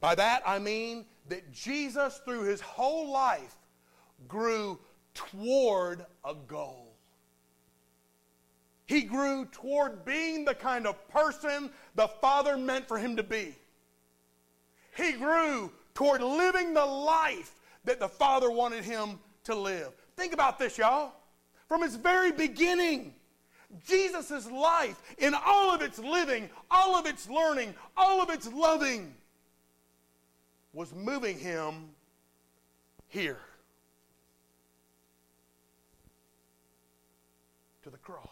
By 0.00 0.14
that 0.14 0.42
I 0.46 0.60
mean 0.60 1.06
that 1.28 1.52
Jesus, 1.52 2.20
through 2.24 2.44
his 2.44 2.60
whole 2.60 3.10
life, 3.10 3.56
grew 4.28 4.78
toward 5.14 6.04
a 6.24 6.34
goal. 6.34 6.92
He 8.86 9.02
grew 9.02 9.46
toward 9.46 10.04
being 10.04 10.44
the 10.44 10.54
kind 10.54 10.86
of 10.86 11.08
person 11.08 11.70
the 11.94 12.08
Father 12.08 12.56
meant 12.56 12.88
for 12.88 12.98
him 12.98 13.16
to 13.16 13.22
be. 13.22 13.54
He 14.96 15.12
grew 15.12 15.72
toward 15.94 16.20
living 16.20 16.74
the 16.74 16.84
life 16.84 17.52
that 17.84 18.00
the 18.00 18.08
Father 18.08 18.50
wanted 18.50 18.84
him 18.84 19.18
to 19.44 19.54
live. 19.54 19.92
Think 20.16 20.34
about 20.34 20.58
this, 20.58 20.76
y'all. 20.76 21.12
From 21.68 21.82
his 21.82 21.96
very 21.96 22.32
beginning, 22.32 23.14
Jesus' 23.86 24.50
life, 24.50 25.00
in 25.16 25.32
all 25.34 25.74
of 25.74 25.80
its 25.80 25.98
living, 25.98 26.50
all 26.70 26.94
of 26.94 27.06
its 27.06 27.28
learning, 27.30 27.74
all 27.96 28.20
of 28.20 28.28
its 28.28 28.52
loving, 28.52 29.14
was 30.74 30.92
moving 30.94 31.38
him 31.38 31.88
here. 33.08 33.38
to 37.82 37.90
the 37.90 37.98
cross 37.98 38.22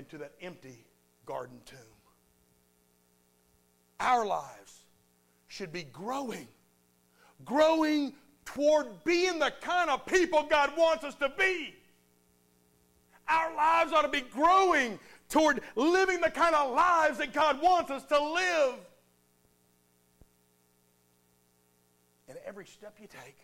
and 0.00 0.08
to 0.08 0.16
that 0.16 0.32
empty 0.40 0.82
garden 1.26 1.58
tomb. 1.66 1.78
Our 4.00 4.24
lives 4.24 4.86
should 5.46 5.74
be 5.74 5.82
growing, 5.82 6.48
growing 7.44 8.14
toward 8.46 9.04
being 9.04 9.38
the 9.38 9.52
kind 9.60 9.90
of 9.90 10.06
people 10.06 10.46
God 10.48 10.74
wants 10.74 11.04
us 11.04 11.14
to 11.16 11.30
be. 11.36 11.74
Our 13.28 13.54
lives 13.54 13.92
ought 13.92 14.00
to 14.00 14.08
be 14.08 14.22
growing 14.22 14.98
toward 15.28 15.60
living 15.76 16.22
the 16.22 16.30
kind 16.30 16.54
of 16.54 16.74
lives 16.74 17.18
that 17.18 17.34
God 17.34 17.60
wants 17.60 17.90
us 17.90 18.02
to 18.04 18.18
live. 18.18 18.76
And 22.26 22.38
every 22.46 22.64
step 22.64 22.96
you 22.98 23.06
take, 23.06 23.36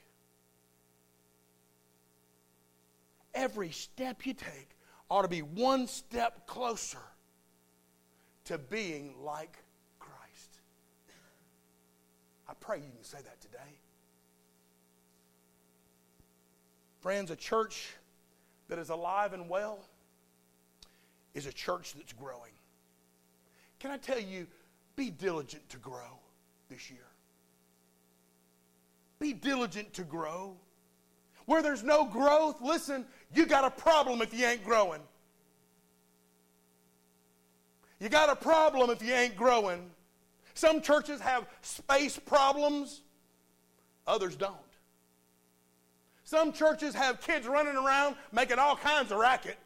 every 3.34 3.72
step 3.72 4.24
you 4.24 4.32
take 4.32 4.75
ought 5.10 5.22
to 5.22 5.28
be 5.28 5.40
one 5.40 5.86
step 5.86 6.46
closer 6.46 6.98
to 8.44 8.58
being 8.58 9.14
like 9.22 9.56
Christ. 9.98 10.58
I 12.48 12.54
pray 12.60 12.78
you 12.78 12.90
can 12.94 13.04
say 13.04 13.18
that 13.18 13.40
today. 13.40 13.58
Friends, 17.00 17.30
a 17.30 17.36
church 17.36 17.94
that 18.68 18.78
is 18.78 18.90
alive 18.90 19.32
and 19.32 19.48
well 19.48 19.78
is 21.34 21.46
a 21.46 21.52
church 21.52 21.94
that's 21.94 22.12
growing. 22.12 22.52
Can 23.78 23.90
I 23.90 23.98
tell 23.98 24.18
you, 24.18 24.46
be 24.96 25.10
diligent 25.10 25.68
to 25.68 25.76
grow 25.76 26.18
this 26.68 26.90
year? 26.90 27.06
Be 29.18 29.32
diligent 29.32 29.92
to 29.94 30.02
grow. 30.02 30.56
Where 31.46 31.62
there's 31.62 31.82
no 31.82 32.04
growth, 32.04 32.60
listen, 32.60 33.06
you 33.34 33.46
got 33.46 33.64
a 33.64 33.70
problem 33.70 34.20
if 34.20 34.34
you 34.34 34.44
ain't 34.44 34.64
growing. 34.64 35.00
You 38.00 38.08
got 38.08 38.28
a 38.28 38.36
problem 38.36 38.90
if 38.90 39.02
you 39.02 39.14
ain't 39.14 39.36
growing. 39.36 39.90
Some 40.54 40.82
churches 40.82 41.20
have 41.20 41.46
space 41.62 42.18
problems, 42.18 43.00
others 44.06 44.36
don't. 44.36 44.54
Some 46.24 46.52
churches 46.52 46.94
have 46.94 47.20
kids 47.20 47.46
running 47.46 47.76
around 47.76 48.16
making 48.32 48.58
all 48.58 48.76
kinds 48.76 49.12
of 49.12 49.18
racket. 49.18 49.56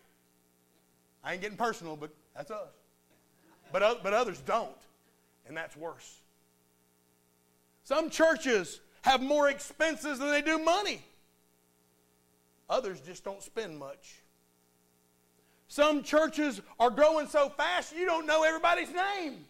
I 1.24 1.32
ain't 1.32 1.42
getting 1.42 1.56
personal, 1.56 1.96
but 1.96 2.10
that's 2.36 2.50
us. 2.50 2.68
But, 3.72 4.02
but 4.02 4.12
others 4.12 4.40
don't, 4.44 4.68
and 5.48 5.56
that's 5.56 5.76
worse. 5.76 6.20
Some 7.84 8.10
churches 8.10 8.80
have 9.02 9.22
more 9.22 9.48
expenses 9.48 10.18
than 10.18 10.28
they 10.28 10.42
do 10.42 10.58
money. 10.58 11.02
Others 12.70 13.00
just 13.00 13.24
don't 13.24 13.42
spend 13.42 13.78
much. 13.78 14.22
Some 15.68 16.02
churches 16.02 16.62
are 16.78 16.90
growing 16.90 17.26
so 17.26 17.48
fast 17.48 17.94
you 17.94 18.06
don't 18.06 18.26
know 18.26 18.44
everybody's 18.44 18.92
name. 18.92 19.44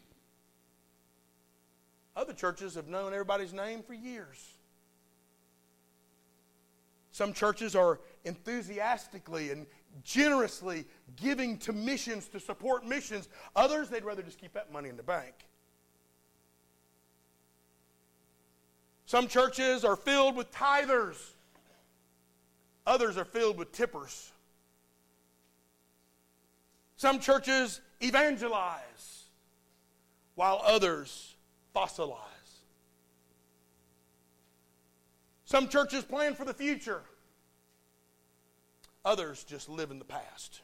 Other 2.16 2.32
churches 2.32 2.74
have 2.74 2.88
known 2.88 3.12
everybody's 3.12 3.52
name 3.52 3.82
for 3.82 3.94
years. 3.94 4.54
Some 7.12 7.32
churches 7.32 7.76
are 7.76 8.00
enthusiastically 8.24 9.50
and 9.50 9.66
generously 10.02 10.86
giving 11.16 11.58
to 11.58 11.72
missions 11.72 12.26
to 12.28 12.40
support 12.40 12.86
missions. 12.86 13.28
Others, 13.54 13.90
they'd 13.90 14.04
rather 14.04 14.22
just 14.22 14.40
keep 14.40 14.52
that 14.54 14.72
money 14.72 14.88
in 14.88 14.96
the 14.96 15.02
bank. 15.02 15.34
Some 19.06 19.26
churches 19.26 19.84
are 19.84 19.96
filled 19.96 20.36
with 20.36 20.52
tithers, 20.52 21.16
others 22.86 23.16
are 23.16 23.24
filled 23.24 23.58
with 23.58 23.72
tippers. 23.72 24.32
Some 26.96 27.18
churches 27.18 27.80
evangelize, 28.00 29.24
while 30.34 30.60
others 30.64 31.34
fossilize. 31.74 32.16
Some 35.44 35.68
churches 35.68 36.04
plan 36.04 36.34
for 36.34 36.44
the 36.44 36.54
future, 36.54 37.02
others 39.04 39.44
just 39.44 39.68
live 39.68 39.90
in 39.90 39.98
the 39.98 40.04
past. 40.04 40.60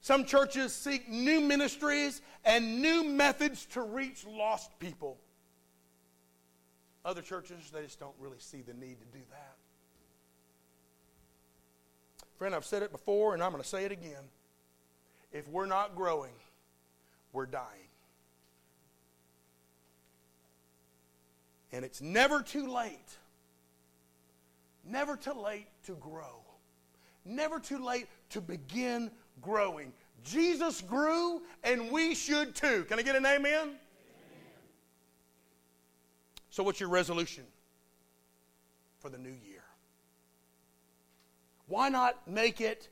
Some 0.00 0.26
churches 0.26 0.74
seek 0.74 1.08
new 1.08 1.40
ministries 1.40 2.20
and 2.44 2.82
new 2.82 3.04
methods 3.04 3.64
to 3.72 3.80
reach 3.80 4.26
lost 4.26 4.78
people. 4.78 5.16
Other 7.04 7.20
churches, 7.20 7.70
they 7.72 7.82
just 7.82 8.00
don't 8.00 8.14
really 8.18 8.38
see 8.38 8.62
the 8.62 8.72
need 8.72 8.98
to 9.00 9.18
do 9.18 9.22
that. 9.30 9.56
Friend, 12.38 12.54
I've 12.54 12.64
said 12.64 12.82
it 12.82 12.92
before 12.92 13.34
and 13.34 13.42
I'm 13.42 13.50
going 13.50 13.62
to 13.62 13.68
say 13.68 13.84
it 13.84 13.92
again. 13.92 14.24
If 15.32 15.48
we're 15.48 15.66
not 15.66 15.94
growing, 15.94 16.32
we're 17.32 17.46
dying. 17.46 17.88
And 21.72 21.84
it's 21.84 22.00
never 22.00 22.40
too 22.40 22.72
late, 22.72 23.18
never 24.84 25.16
too 25.16 25.32
late 25.32 25.66
to 25.86 25.94
grow, 25.96 26.40
never 27.24 27.58
too 27.58 27.84
late 27.84 28.06
to 28.30 28.40
begin 28.40 29.10
growing. 29.42 29.92
Jesus 30.22 30.80
grew, 30.80 31.42
and 31.64 31.90
we 31.90 32.14
should 32.14 32.54
too. 32.54 32.84
Can 32.88 33.00
I 33.00 33.02
get 33.02 33.16
an 33.16 33.26
amen? 33.26 33.72
So, 36.54 36.62
what's 36.62 36.78
your 36.78 36.88
resolution 36.88 37.42
for 39.00 39.08
the 39.08 39.18
new 39.18 39.34
year? 39.44 39.64
Why 41.66 41.88
not 41.88 42.28
make 42.28 42.60
it 42.60 42.88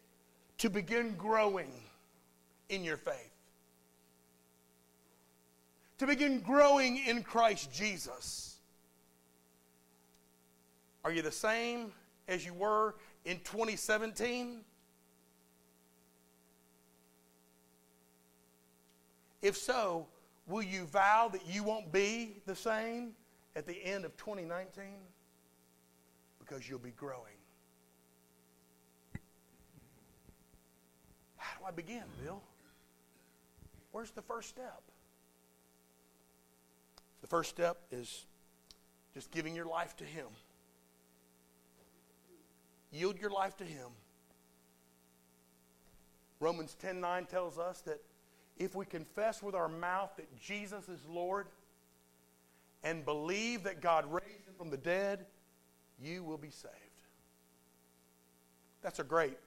to 0.59 0.68
begin 0.68 1.14
growing 1.14 1.70
in 2.70 2.83
your 2.83 2.96
faith? 2.96 3.31
To 5.98 6.09
begin 6.09 6.40
growing 6.40 7.07
in 7.07 7.22
Christ 7.22 7.72
Jesus. 7.72 8.57
Are 11.05 11.12
you 11.12 11.22
the 11.22 11.31
same 11.31 11.92
as 12.27 12.44
you 12.44 12.55
were 12.55 12.96
in 13.25 13.38
2017? 13.44 14.62
If 19.40 19.57
so, 19.57 20.09
will 20.48 20.64
you 20.64 20.85
vow 20.87 21.31
that 21.33 21.46
you 21.46 21.62
won't 21.62 21.92
be 21.92 22.38
the 22.44 22.57
same 22.57 23.12
at 23.55 23.67
the 23.67 23.85
end 23.85 24.05
of 24.05 24.17
2019? 24.17 24.85
Because 26.38 26.69
you'll 26.69 26.79
be 26.79 26.91
growing. 26.91 27.37
How 31.37 31.59
do 31.59 31.67
I 31.67 31.71
begin, 31.71 32.05
Bill? 32.23 32.41
Where's 33.93 34.11
the 34.11 34.23
first 34.23 34.49
step? 34.49 34.83
The 37.21 37.27
first 37.27 37.51
step 37.51 37.79
is 37.91 38.25
just 39.15 39.31
giving 39.31 39.55
your 39.55 39.67
life 39.67 39.97
to 39.99 40.05
Him. 40.05 40.27
Yield 42.91 43.19
your 43.21 43.31
life 43.31 43.57
to 43.59 43.65
Him. 43.65 43.88
Romans 46.41 46.75
10 46.81 47.01
9 47.01 47.27
tells 47.27 47.59
us 47.59 47.81
that 47.83 48.01
if 48.59 48.75
we 48.75 48.85
confess 48.85 49.43
with 49.43 49.55
our 49.55 49.69
mouth 49.69 50.11
that 50.17 50.41
Jesus 50.41 50.88
is 50.88 51.01
Lord 51.09 51.47
and 52.85 53.05
believe 53.05 53.62
that 53.64 53.81
God 53.81 54.11
raised 54.11 54.47
him 54.47 54.55
from 54.57 54.71
the 54.71 54.77
dead, 54.77 55.27
you 56.01 56.23
will 56.23 56.38
be 56.38 56.51
saved. 56.51 56.75
That's 58.83 58.99
a 58.99 59.05
great 59.05 59.38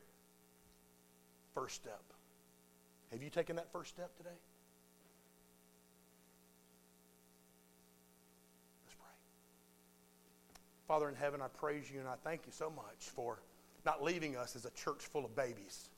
first 1.53 1.75
step. 1.75 2.01
Have 3.11 3.21
you 3.21 3.29
taken 3.29 3.55
that 3.57 3.71
first 3.71 3.89
step 3.89 4.15
today? 4.17 4.29
Let's 8.85 8.95
pray. 8.95 9.11
Father 10.87 11.09
in 11.09 11.15
heaven, 11.15 11.41
I 11.41 11.47
praise 11.47 11.91
you 11.91 11.99
and 11.99 12.07
I 12.07 12.15
thank 12.23 12.41
you 12.45 12.51
so 12.51 12.69
much 12.69 13.09
for 13.13 13.39
not 13.85 14.03
leaving 14.03 14.35
us 14.37 14.55
as 14.55 14.65
a 14.65 14.71
church 14.71 15.03
full 15.03 15.25
of 15.25 15.35
babies 15.35 15.89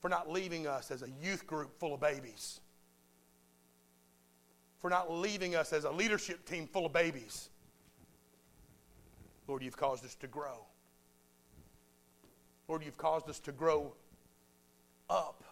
for 0.00 0.08
not 0.08 0.30
leaving 0.30 0.66
us 0.66 0.90
as 0.90 1.02
a 1.02 1.08
youth 1.22 1.46
group 1.46 1.78
full 1.78 1.94
of 1.94 2.00
babies, 2.00 2.60
for 4.80 4.90
not 4.90 5.10
leaving 5.10 5.54
us 5.54 5.72
as 5.72 5.84
a 5.84 5.90
leadership 5.90 6.44
team 6.44 6.66
full 6.66 6.86
of 6.86 6.92
babies. 6.92 7.50
Lord, 9.46 9.62
you've 9.62 9.76
caused 9.76 10.04
us 10.04 10.14
to 10.16 10.26
grow. 10.26 10.64
Lord, 12.68 12.84
you've 12.84 12.98
caused 12.98 13.28
us 13.30 13.38
to 13.40 13.52
grow 13.52 13.94
up, 15.08 15.42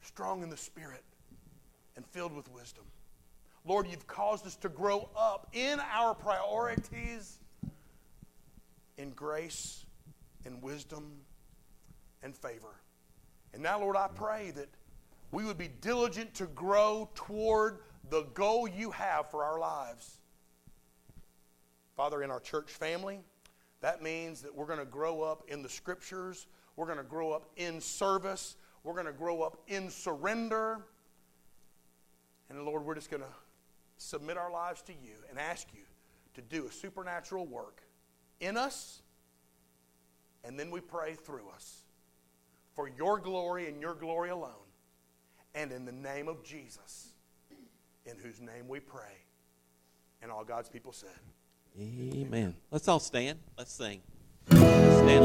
strong 0.00 0.42
in 0.42 0.48
the 0.48 0.56
Spirit 0.56 1.04
and 1.96 2.06
filled 2.06 2.34
with 2.34 2.50
wisdom. 2.50 2.84
Lord, 3.66 3.86
you've 3.88 4.06
caused 4.06 4.46
us 4.46 4.56
to 4.56 4.68
grow 4.68 5.08
up 5.16 5.48
in 5.52 5.80
our 5.92 6.14
priorities 6.14 7.38
in 8.96 9.10
grace 9.10 9.84
and 10.46 10.62
wisdom 10.62 11.12
and 12.22 12.34
favor. 12.34 12.80
And 13.52 13.62
now, 13.62 13.80
Lord, 13.80 13.96
I 13.96 14.08
pray 14.14 14.52
that 14.52 14.68
we 15.32 15.44
would 15.44 15.58
be 15.58 15.68
diligent 15.80 16.34
to 16.34 16.46
grow 16.46 17.08
toward 17.14 17.78
the 18.10 18.22
goal 18.34 18.68
you 18.68 18.90
have 18.90 19.30
for 19.30 19.44
our 19.44 19.58
lives. 19.58 20.18
Father, 21.96 22.22
in 22.22 22.30
our 22.30 22.40
church 22.40 22.70
family, 22.70 23.20
that 23.80 24.02
means 24.02 24.42
that 24.42 24.54
we're 24.54 24.66
going 24.66 24.78
to 24.78 24.84
grow 24.84 25.22
up 25.22 25.44
in 25.48 25.62
the 25.62 25.68
scriptures, 25.68 26.46
we're 26.76 26.86
going 26.86 26.98
to 26.98 27.04
grow 27.04 27.32
up 27.32 27.50
in 27.56 27.80
service, 27.80 28.56
we're 28.84 28.94
going 28.94 29.06
to 29.06 29.12
grow 29.12 29.42
up 29.42 29.58
in 29.66 29.90
surrender. 29.90 30.84
And 32.48 32.64
Lord, 32.64 32.84
we're 32.84 32.94
just 32.94 33.10
going 33.10 33.22
to 33.22 33.28
submit 33.96 34.36
our 34.36 34.50
lives 34.50 34.82
to 34.82 34.92
you 34.92 35.14
and 35.28 35.38
ask 35.38 35.68
you 35.74 35.82
to 36.34 36.42
do 36.42 36.66
a 36.66 36.70
supernatural 36.70 37.46
work 37.46 37.82
in 38.40 38.56
us, 38.56 39.00
and 40.44 40.58
then 40.60 40.70
we 40.70 40.80
pray 40.80 41.14
through 41.14 41.48
us 41.54 41.82
for 42.74 42.88
your 42.88 43.18
glory 43.18 43.68
and 43.68 43.80
your 43.80 43.94
glory 43.94 44.28
alone. 44.28 44.65
And 45.56 45.72
in 45.72 45.86
the 45.86 45.92
name 45.92 46.28
of 46.28 46.44
Jesus, 46.44 47.08
in 48.04 48.16
whose 48.22 48.40
name 48.40 48.68
we 48.68 48.78
pray. 48.78 49.24
And 50.20 50.30
all 50.30 50.44
God's 50.44 50.68
people 50.68 50.92
said, 50.92 51.08
Amen. 51.80 52.54
Let's 52.70 52.86
all 52.88 53.00
stand. 53.00 53.38
Let's 53.56 53.72
sing. 53.72 54.02
Stand. 54.50 54.62
Let's 54.62 55.16